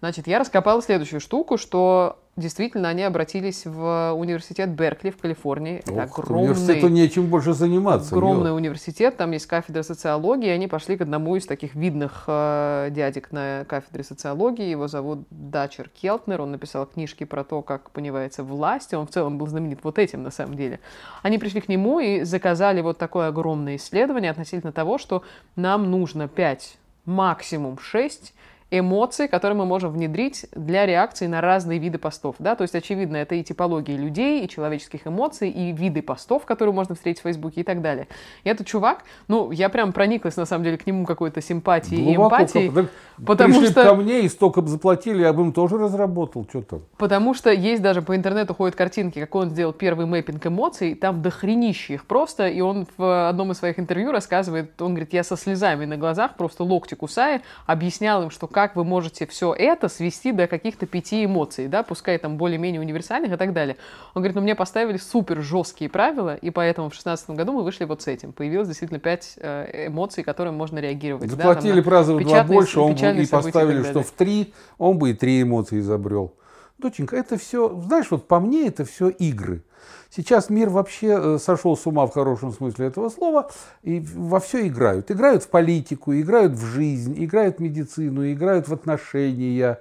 Значит, 0.05 0.27
я 0.27 0.39
раскопала 0.39 0.83
следующую 0.83 1.19
штуку, 1.19 1.57
что 1.57 2.19
действительно 2.37 2.91
они 2.91 3.05
обратились 3.05 3.65
в 3.65 4.13
университет 4.13 4.69
Беркли 4.69 5.09
в 5.09 5.17
Калифорнии. 5.17 5.79
Это 5.79 5.93
Ох, 5.93 6.19
огромный, 6.19 6.51
университету 6.51 6.89
нечем 6.89 7.27
больше 7.29 7.55
заниматься. 7.55 8.15
огромный 8.15 8.51
ё. 8.51 8.55
университет, 8.55 9.17
там 9.17 9.31
есть 9.31 9.47
кафедра 9.47 9.83
социологии, 9.83 10.49
и 10.49 10.51
они 10.51 10.69
пошли 10.69 10.99
к 10.99 11.01
одному 11.01 11.37
из 11.37 11.47
таких 11.47 11.75
видных 11.75 12.25
э, 12.27 12.89
дядек 12.91 13.33
на 13.33 13.65
кафедре 13.67 14.05
социологии, 14.05 14.69
его 14.69 14.89
зовут 14.89 15.21
Дачер 15.31 15.89
Келтнер, 15.89 16.43
он 16.43 16.51
написал 16.51 16.85
книжки 16.85 17.25
про 17.25 17.43
то, 17.43 17.63
как 17.63 17.91
понимается 17.91 18.45
власть, 18.45 18.93
он 18.93 19.07
в 19.07 19.11
целом 19.11 19.39
был 19.39 19.47
знаменит 19.47 19.79
вот 19.85 19.99
этим 19.99 20.23
на 20.23 20.31
самом 20.31 20.59
деле. 20.59 20.81
Они 21.23 21.39
пришли 21.39 21.63
к 21.63 21.69
нему 21.71 21.99
и 22.01 22.25
заказали 22.25 22.83
вот 22.83 22.99
такое 22.99 23.29
огромное 23.29 23.77
исследование 23.77 24.31
относительно 24.31 24.73
того, 24.73 24.99
что 24.99 25.23
нам 25.57 25.91
нужно 25.91 26.29
5, 26.29 26.77
максимум 27.07 27.79
6 27.79 28.35
эмоций, 28.79 29.29
которые 29.29 29.57
мы 29.57 29.67
можем 29.67 29.91
внедрить 29.93 30.47
для 30.53 30.87
реакции 30.87 31.27
на 31.27 31.41
разные 31.41 31.79
виды 31.79 31.99
постов. 31.99 32.37
Да? 32.39 32.55
То 32.55 32.63
есть, 32.63 32.75
очевидно, 32.75 33.17
это 33.17 33.35
и 33.35 33.43
типология 33.43 33.97
людей, 33.97 34.45
и 34.45 34.49
человеческих 34.49 35.07
эмоций, 35.07 35.51
и 35.51 35.73
виды 35.73 36.03
постов, 36.03 36.45
которые 36.45 36.75
можно 36.75 36.95
встретить 36.95 37.21
в 37.21 37.25
Фейсбуке 37.25 37.61
и 37.61 37.65
так 37.65 37.83
далее. 37.83 38.09
И 38.45 38.49
этот 38.49 38.67
чувак, 38.67 39.05
ну, 39.29 39.51
я 39.51 39.69
прям 39.69 39.93
прониклась, 39.93 40.37
на 40.37 40.45
самом 40.47 40.65
деле, 40.65 40.79
к 40.79 40.87
нему 40.87 41.05
какой-то 41.05 41.41
симпатией 41.41 42.15
Глубоко 42.15 42.37
и 42.37 42.43
эмпатией. 42.45 42.71
так 42.73 42.87
потому 43.25 43.55
пришли 43.55 43.69
что- 43.71 43.85
ко 43.85 43.95
мне 43.95 44.21
и 44.23 44.29
столько 44.29 44.61
бы 44.61 44.69
заплатили, 44.69 45.23
я 45.23 45.33
бы 45.33 45.43
им 45.43 45.53
тоже 45.53 45.79
разработал. 45.79 46.47
Что 46.49 46.63
там? 46.63 46.83
Потому 46.99 47.35
что 47.35 47.51
есть 47.53 47.83
даже 47.83 48.03
по 48.03 48.17
интернету 48.17 48.55
ходят 48.55 48.75
картинки, 48.77 49.21
как 49.21 49.35
он 49.35 49.51
сделал 49.51 49.73
первый 49.73 50.07
мэппинг 50.07 50.47
эмоций, 50.47 50.95
там 50.95 51.23
дохренище 51.23 51.95
их 51.95 52.07
просто, 52.07 52.49
и 52.49 52.61
он 52.61 52.87
в 52.97 53.29
одном 53.29 53.53
из 53.53 53.59
своих 53.59 53.79
интервью 53.79 54.11
рассказывает, 54.13 54.81
он 54.81 54.93
говорит, 54.95 55.13
я 55.13 55.23
со 55.23 55.37
слезами 55.37 55.85
на 55.85 55.97
глазах, 55.97 56.37
просто 56.37 56.65
локти 56.65 56.95
кусая, 56.95 57.43
объяснял 57.67 58.23
им, 58.23 58.31
что 58.31 58.47
как 58.47 58.64
вы 58.75 58.85
можете 58.85 59.27
все 59.27 59.53
это 59.53 59.89
свести 59.89 60.33
до 60.33 60.47
каких-то 60.47 60.87
пяти 60.87 61.25
эмоций, 61.25 61.69
да, 61.69 61.83
пускай 61.83 62.19
там 62.19 62.37
более-менее 62.37 62.81
универсальных 62.81 63.33
и 63.33 63.37
так 63.37 63.53
далее. 63.53 63.77
Он 64.15 64.23
говорит, 64.23 64.35
ну 64.35 64.43
мне 64.43 64.55
поставили 64.55 64.97
супер 64.97 65.43
жесткие 65.43 65.91
правила, 65.91 66.35
и 66.35 66.51
поэтому 66.51 66.91
в 66.91 66.95
шестнадцатом 66.95 67.37
году 67.37 67.53
мы 67.53 67.63
вышли 67.63 67.85
вот 67.85 68.03
с 68.03 68.07
этим. 68.07 68.33
Появилось 68.33 68.69
действительно 68.69 69.01
пять 69.01 69.35
э, 69.37 69.89
эмоций, 69.89 70.25
которыми 70.25 70.55
можно 70.55 70.79
реагировать. 70.79 71.29
да, 71.37 71.37
там 71.37 71.55
Заплатили 71.55 71.81
раза 71.89 72.15
в 72.15 72.23
два 72.23 72.45
больше, 72.45 72.81
он 72.81 72.95
бы 72.95 73.23
и 73.23 73.27
поставили, 73.27 73.83
так 73.83 73.91
что 73.91 74.03
в 74.03 74.11
три, 74.11 74.53
он 74.79 74.99
бы 74.99 75.11
и 75.11 75.15
три 75.15 75.43
эмоции 75.43 75.79
изобрел. 75.81 76.35
Доченька, 76.79 77.17
это 77.17 77.39
все, 77.39 77.69
знаешь, 77.81 78.11
вот 78.11 78.27
по 78.27 78.41
мне 78.41 78.67
это 78.67 78.85
все 78.85 79.09
игры. 79.09 79.63
Сейчас 80.11 80.51
мир 80.51 80.69
вообще 80.71 81.19
э, 81.19 81.39
сошел 81.39 81.77
с 81.77 81.87
ума 81.87 82.07
в 82.07 82.13
хорошем 82.13 82.53
смысле 82.53 82.87
этого 82.87 83.09
слова, 83.09 83.51
и 83.83 84.01
во 84.15 84.39
все 84.41 84.67
играют. 84.67 85.11
Играют 85.11 85.43
в 85.43 85.49
политику, 85.49 86.15
играют 86.15 86.53
в 86.53 86.65
жизнь, 86.65 87.15
играют 87.25 87.59
в 87.59 87.61
медицину, 87.61 88.31
играют 88.31 88.69
в 88.69 88.73
отношения. 88.73 89.81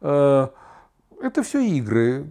Э, 0.00 0.48
Это 1.22 1.42
все 1.42 1.60
игры. 1.60 2.30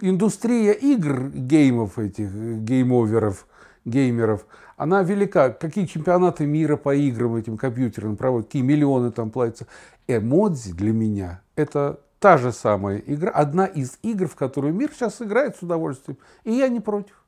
индустрия 0.00 0.72
игр, 0.72 1.30
геймов 1.30 1.98
этих, 1.98 2.30
геймоверов, 2.32 3.46
геймеров, 3.84 4.46
она 4.76 5.02
велика. 5.02 5.50
Какие 5.50 5.86
чемпионаты 5.86 6.46
мира 6.46 6.76
по 6.76 6.94
играм 6.94 7.36
этим 7.36 7.56
компьютерным 7.56 8.16
проводят, 8.16 8.48
какие 8.48 8.62
миллионы 8.62 9.12
там 9.12 9.30
платятся. 9.30 9.66
Эмодзи 10.08 10.72
для 10.72 10.92
меня– 10.92 11.40
это 11.56 12.00
та 12.24 12.38
же 12.38 12.52
самая 12.52 13.02
игра, 13.06 13.30
одна 13.30 13.66
из 13.66 13.98
игр, 14.00 14.26
в 14.28 14.34
которую 14.34 14.72
мир 14.72 14.90
сейчас 14.94 15.20
играет 15.20 15.56
с 15.56 15.62
удовольствием. 15.62 16.16
И 16.44 16.52
я 16.52 16.68
не 16.68 16.80
против. 16.80 17.22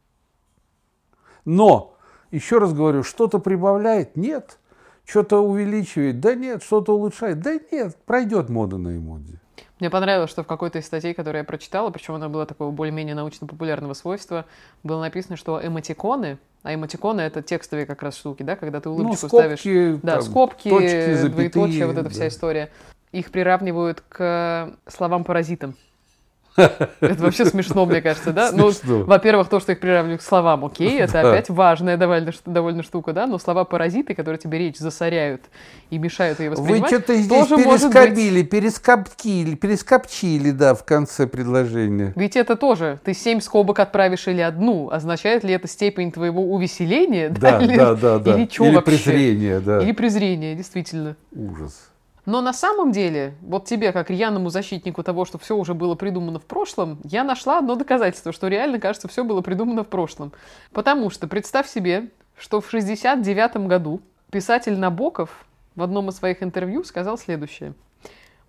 Но, 1.45 1.99
еще 2.31 2.57
раз 2.57 2.73
говорю, 2.73 3.03
что-то 3.03 3.39
прибавляет? 3.39 4.17
Нет. 4.17 4.59
Что-то 5.05 5.41
увеличивает? 5.41 6.21
Да 6.21 6.35
нет. 6.35 6.63
Что-то 6.63 6.97
улучшает? 6.97 7.41
Да 7.41 7.59
нет. 7.71 7.95
Пройдет 8.07 8.49
мода 8.49 8.79
на 8.79 8.97
эмодзи. 8.97 9.39
Мне 9.81 9.91
понравилось, 9.91 10.31
что 10.31 10.45
в 10.45 10.47
какой-то 10.47 10.79
из 10.79 10.87
статей, 10.87 11.13
которую 11.13 11.41
я 11.41 11.45
прочитала, 11.45 11.91
причем 11.91 12.15
она 12.15 12.31
была 12.31 12.47
такого 12.47 12.71
более-менее 12.71 13.15
научно-популярного 13.15 13.93
свойства, 13.93 14.47
было 14.83 15.03
написано, 15.03 15.37
что 15.37 15.61
эмотиконы, 15.63 16.39
а 16.63 16.73
эмотиконы 16.73 17.21
это 17.21 17.43
текстовые 17.43 17.85
как 17.85 18.03
раз 18.03 18.17
штуки, 18.17 18.43
да, 18.43 18.57
когда 18.57 18.81
ты 18.81 18.89
улыбочку 18.89 19.27
ну, 19.27 19.29
скобки, 19.29 19.59
ставишь. 19.59 20.01
Да, 20.03 20.15
там, 20.15 20.23
скобки, 20.23 20.71
точки, 20.71 21.13
запятые, 21.13 21.29
двоеточие, 21.29 21.87
вот 21.87 21.97
эта 21.97 22.05
да. 22.05 22.09
вся 22.09 22.29
история. 22.29 22.71
Их 23.13 23.31
приравнивают 23.31 24.03
к 24.09 24.73
словам-паразитам. 24.89 25.75
Это 26.57 27.23
вообще 27.23 27.45
смешно, 27.45 27.85
мне 27.85 28.01
кажется, 28.01 28.33
да? 28.33 28.51
Ну, 28.51 28.73
Смешно. 28.73 29.05
во-первых, 29.05 29.51
то, 29.51 29.61
что 29.61 29.73
их 29.73 29.79
приравнивают 29.81 30.23
к 30.23 30.25
словам, 30.25 30.65
окей, 30.65 30.99
это 31.01 31.13
Да. 31.13 31.31
опять 31.31 31.51
важная 31.51 31.99
довольно, 31.99 32.33
довольно 32.47 32.83
штука, 32.83 33.13
да? 33.13 33.27
Но 33.27 33.39
слова-паразиты, 33.39 34.15
которые 34.15 34.39
тебе 34.39 34.59
речь 34.59 34.79
засоряют 34.79 35.43
и 35.91 35.99
мешают 35.99 36.41
ее 36.41 36.49
Вы 36.49 36.57
воспринимать, 36.57 36.89
что-то 36.91 37.15
здесь 37.15 37.51
может 37.51 37.57
быть. 37.59 37.65
перескобили, 37.93 38.43
перескоптили, 38.43 39.55
перескопчили, 39.55 40.51
да, 40.51 40.75
в 40.75 40.83
конце 40.87 41.27
предложения. 41.27 42.15
Ведь 42.17 42.37
это 42.37 42.57
тоже, 42.57 43.01
ты 43.05 43.13
семь 43.13 43.41
скобок 43.41 43.79
отправишь 43.79 44.27
или 44.27 44.41
одну, 44.41 44.89
означает 44.91 45.45
ли 45.45 45.53
это 45.53 45.69
степень 45.69 46.11
твоего 46.11 46.43
увеселения? 46.43 47.29
Да, 47.29 47.61
или, 47.63 47.77
да, 47.77 47.95
да, 47.95 48.19
да. 48.19 48.35
Или 48.35 48.47
чё 48.47 48.65
Или 48.65 48.77
вообще? 48.77 48.93
презрение, 48.93 49.61
да. 49.61 49.81
Или 49.83 49.93
презрение, 49.93 50.55
действительно. 50.55 51.17
Ужас. 51.35 51.91
Но 52.27 52.41
на 52.41 52.53
самом 52.53 52.91
деле, 52.91 53.35
вот 53.41 53.67
тебе, 53.67 53.93
как 53.93 54.11
рьяному 54.11 54.51
защитнику 54.51 55.05
того, 55.05 55.25
что 55.25 55.39
все 55.39 55.57
уже 55.57 55.75
было 55.75 55.95
придумано 55.95 56.41
в 56.41 56.45
прошлом, 56.45 56.99
я 57.05 57.23
нашла 57.23 57.59
одно 57.59 57.77
доказательство, 57.77 58.33
что 58.33 58.49
реально, 58.49 58.81
кажется, 58.81 59.07
все 59.07 59.23
было 59.23 59.43
придумано 59.43 59.85
в 59.85 59.89
прошлом. 59.89 60.33
Потому 60.73 61.09
что 61.09 61.29
представь 61.29 61.69
себе, 61.69 62.11
что 62.37 62.61
в 62.61 62.69
69 62.69 63.69
году 63.69 64.01
писатель 64.33 64.77
Набоков 64.77 65.47
в 65.77 65.83
одном 65.83 66.09
из 66.09 66.17
своих 66.17 66.43
интервью 66.43 66.83
сказал 66.83 67.17
следующее. 67.17 67.75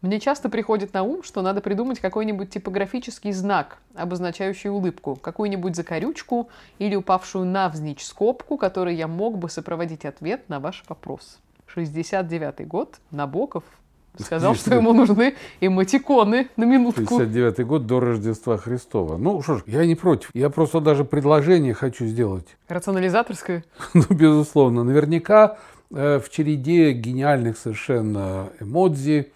Мне 0.01 0.19
часто 0.19 0.49
приходит 0.49 0.93
на 0.93 1.03
ум, 1.03 1.21
что 1.21 1.41
надо 1.43 1.61
придумать 1.61 1.99
какой-нибудь 1.99 2.49
типографический 2.49 3.31
знак, 3.31 3.77
обозначающий 3.95 4.69
улыбку, 4.71 5.15
какую-нибудь 5.15 5.75
закорючку 5.75 6.49
или 6.79 6.95
упавшую 6.95 7.45
навзничь 7.45 8.03
скобку, 8.03 8.57
которой 8.57 8.95
я 8.95 9.07
мог 9.07 9.37
бы 9.37 9.49
сопроводить 9.49 10.05
ответ 10.05 10.49
на 10.49 10.59
ваш 10.59 10.83
вопрос. 10.87 11.39
69 11.67 12.67
год, 12.67 12.99
Набоков 13.11 13.63
сказал, 14.19 14.55
что 14.55 14.75
ему 14.75 14.93
нужны 14.93 15.35
эмотиконы 15.61 16.49
на 16.55 16.63
минутку. 16.63 17.01
59 17.01 17.65
год 17.65 17.85
до 17.85 17.99
Рождества 17.99 18.57
Христова. 18.57 19.17
Ну 19.17 19.41
что 19.41 19.57
ж, 19.57 19.63
я 19.67 19.85
не 19.85 19.95
против. 19.95 20.29
Я 20.33 20.49
просто 20.49 20.79
даже 20.79 21.05
предложение 21.05 21.73
хочу 21.73 22.05
сделать. 22.05 22.57
Рационализаторское. 22.67 23.63
Ну, 23.93 24.03
безусловно. 24.09 24.83
Наверняка 24.83 25.57
э, 25.91 26.19
в 26.19 26.29
череде 26.29 26.91
гениальных 26.93 27.57
совершенно 27.57 28.49
эмодзи, 28.59 29.31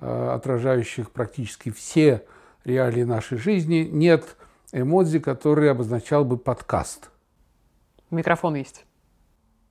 э, 0.00 0.30
отражающих 0.34 1.10
практически 1.10 1.70
все 1.70 2.24
реалии 2.64 3.02
нашей 3.02 3.38
жизни, 3.38 3.88
нет 3.90 4.36
эмодзи, 4.72 5.18
который 5.18 5.70
обозначал 5.70 6.24
бы 6.24 6.36
подкаст. 6.36 7.10
Микрофон 8.10 8.54
есть. 8.54 8.84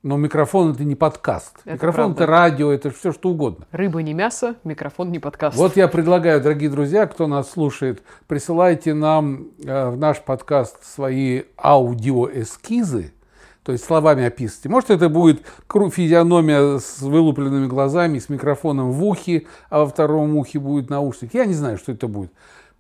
Но 0.04 0.18
микрофон 0.18 0.72
это 0.72 0.84
не 0.84 0.96
подкаст. 0.96 1.60
Это 1.64 1.74
микрофон 1.74 2.16
правда. 2.16 2.24
это 2.24 2.32
радио, 2.32 2.72
это 2.72 2.90
все 2.90 3.12
что 3.12 3.30
угодно. 3.30 3.68
Рыба 3.72 4.02
не 4.02 4.16
мясо, 4.16 4.56
микрофон 4.64 5.12
не 5.12 5.20
подкаст. 5.20 5.56
Вот 5.56 5.78
я 5.78 5.88
предлагаю, 5.88 6.42
дорогие 6.42 6.72
друзья, 6.72 7.06
кто 7.06 7.28
нас 7.28 7.52
слушает, 7.52 8.02
присылайте 8.26 8.96
нам 8.96 9.50
э, 9.64 9.90
в 9.90 9.98
наш 9.98 10.20
подкаст 10.22 10.84
свои 10.84 11.44
аудиоэскизы, 11.56 13.14
то 13.62 13.72
есть 13.74 13.84
словами 13.84 14.26
описывайте. 14.26 14.70
Может, 14.70 14.90
это 14.90 15.08
будет 15.08 15.44
физиономия 15.70 16.80
с 16.80 17.00
вылупленными 17.02 17.68
глазами, 17.68 18.18
с 18.18 18.28
микрофоном 18.28 18.92
в 18.94 19.06
ухе, 19.06 19.46
а 19.70 19.82
во 19.82 19.88
втором 19.88 20.36
ухе 20.36 20.58
будет 20.58 20.90
наушник. 20.90 21.36
Я 21.36 21.46
не 21.46 21.54
знаю, 21.54 21.78
что 21.78 21.92
это 21.92 22.08
будет. 22.08 22.32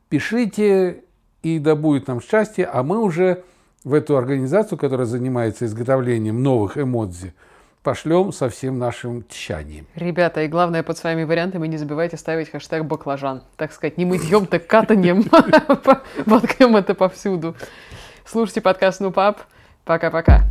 Пишите, 0.09 1.03
и 1.43 1.59
да 1.59 1.75
будет 1.75 2.07
нам 2.07 2.19
счастье, 2.19 2.65
а 2.65 2.81
мы 2.81 2.99
уже 2.99 3.43
в 3.83 3.93
эту 3.93 4.17
организацию, 4.17 4.77
которая 4.77 5.07
занимается 5.07 5.65
изготовлением 5.65 6.43
новых 6.43 6.77
эмодзи, 6.77 7.33
пошлем 7.83 8.31
со 8.31 8.49
всем 8.49 8.77
нашим 8.77 9.25
тщанием. 9.27 9.87
Ребята, 9.95 10.43
и 10.43 10.47
главное, 10.47 10.83
под 10.83 10.97
своими 10.97 11.23
вариантами 11.23 11.67
не 11.67 11.77
забывайте 11.77 12.17
ставить 12.17 12.49
хэштег 12.51 12.85
баклажан. 12.85 13.43
Так 13.57 13.71
сказать, 13.71 13.97
не 13.97 14.05
мытьем, 14.05 14.45
так 14.45 14.67
катанием. 14.67 15.23
Воткнем 16.25 16.75
это 16.75 16.93
повсюду. 16.93 17.55
Слушайте 18.25 18.61
подкаст 18.61 18.99
«Ну, 18.99 19.11
пап». 19.11 19.41
Пока-пока. 19.83 20.43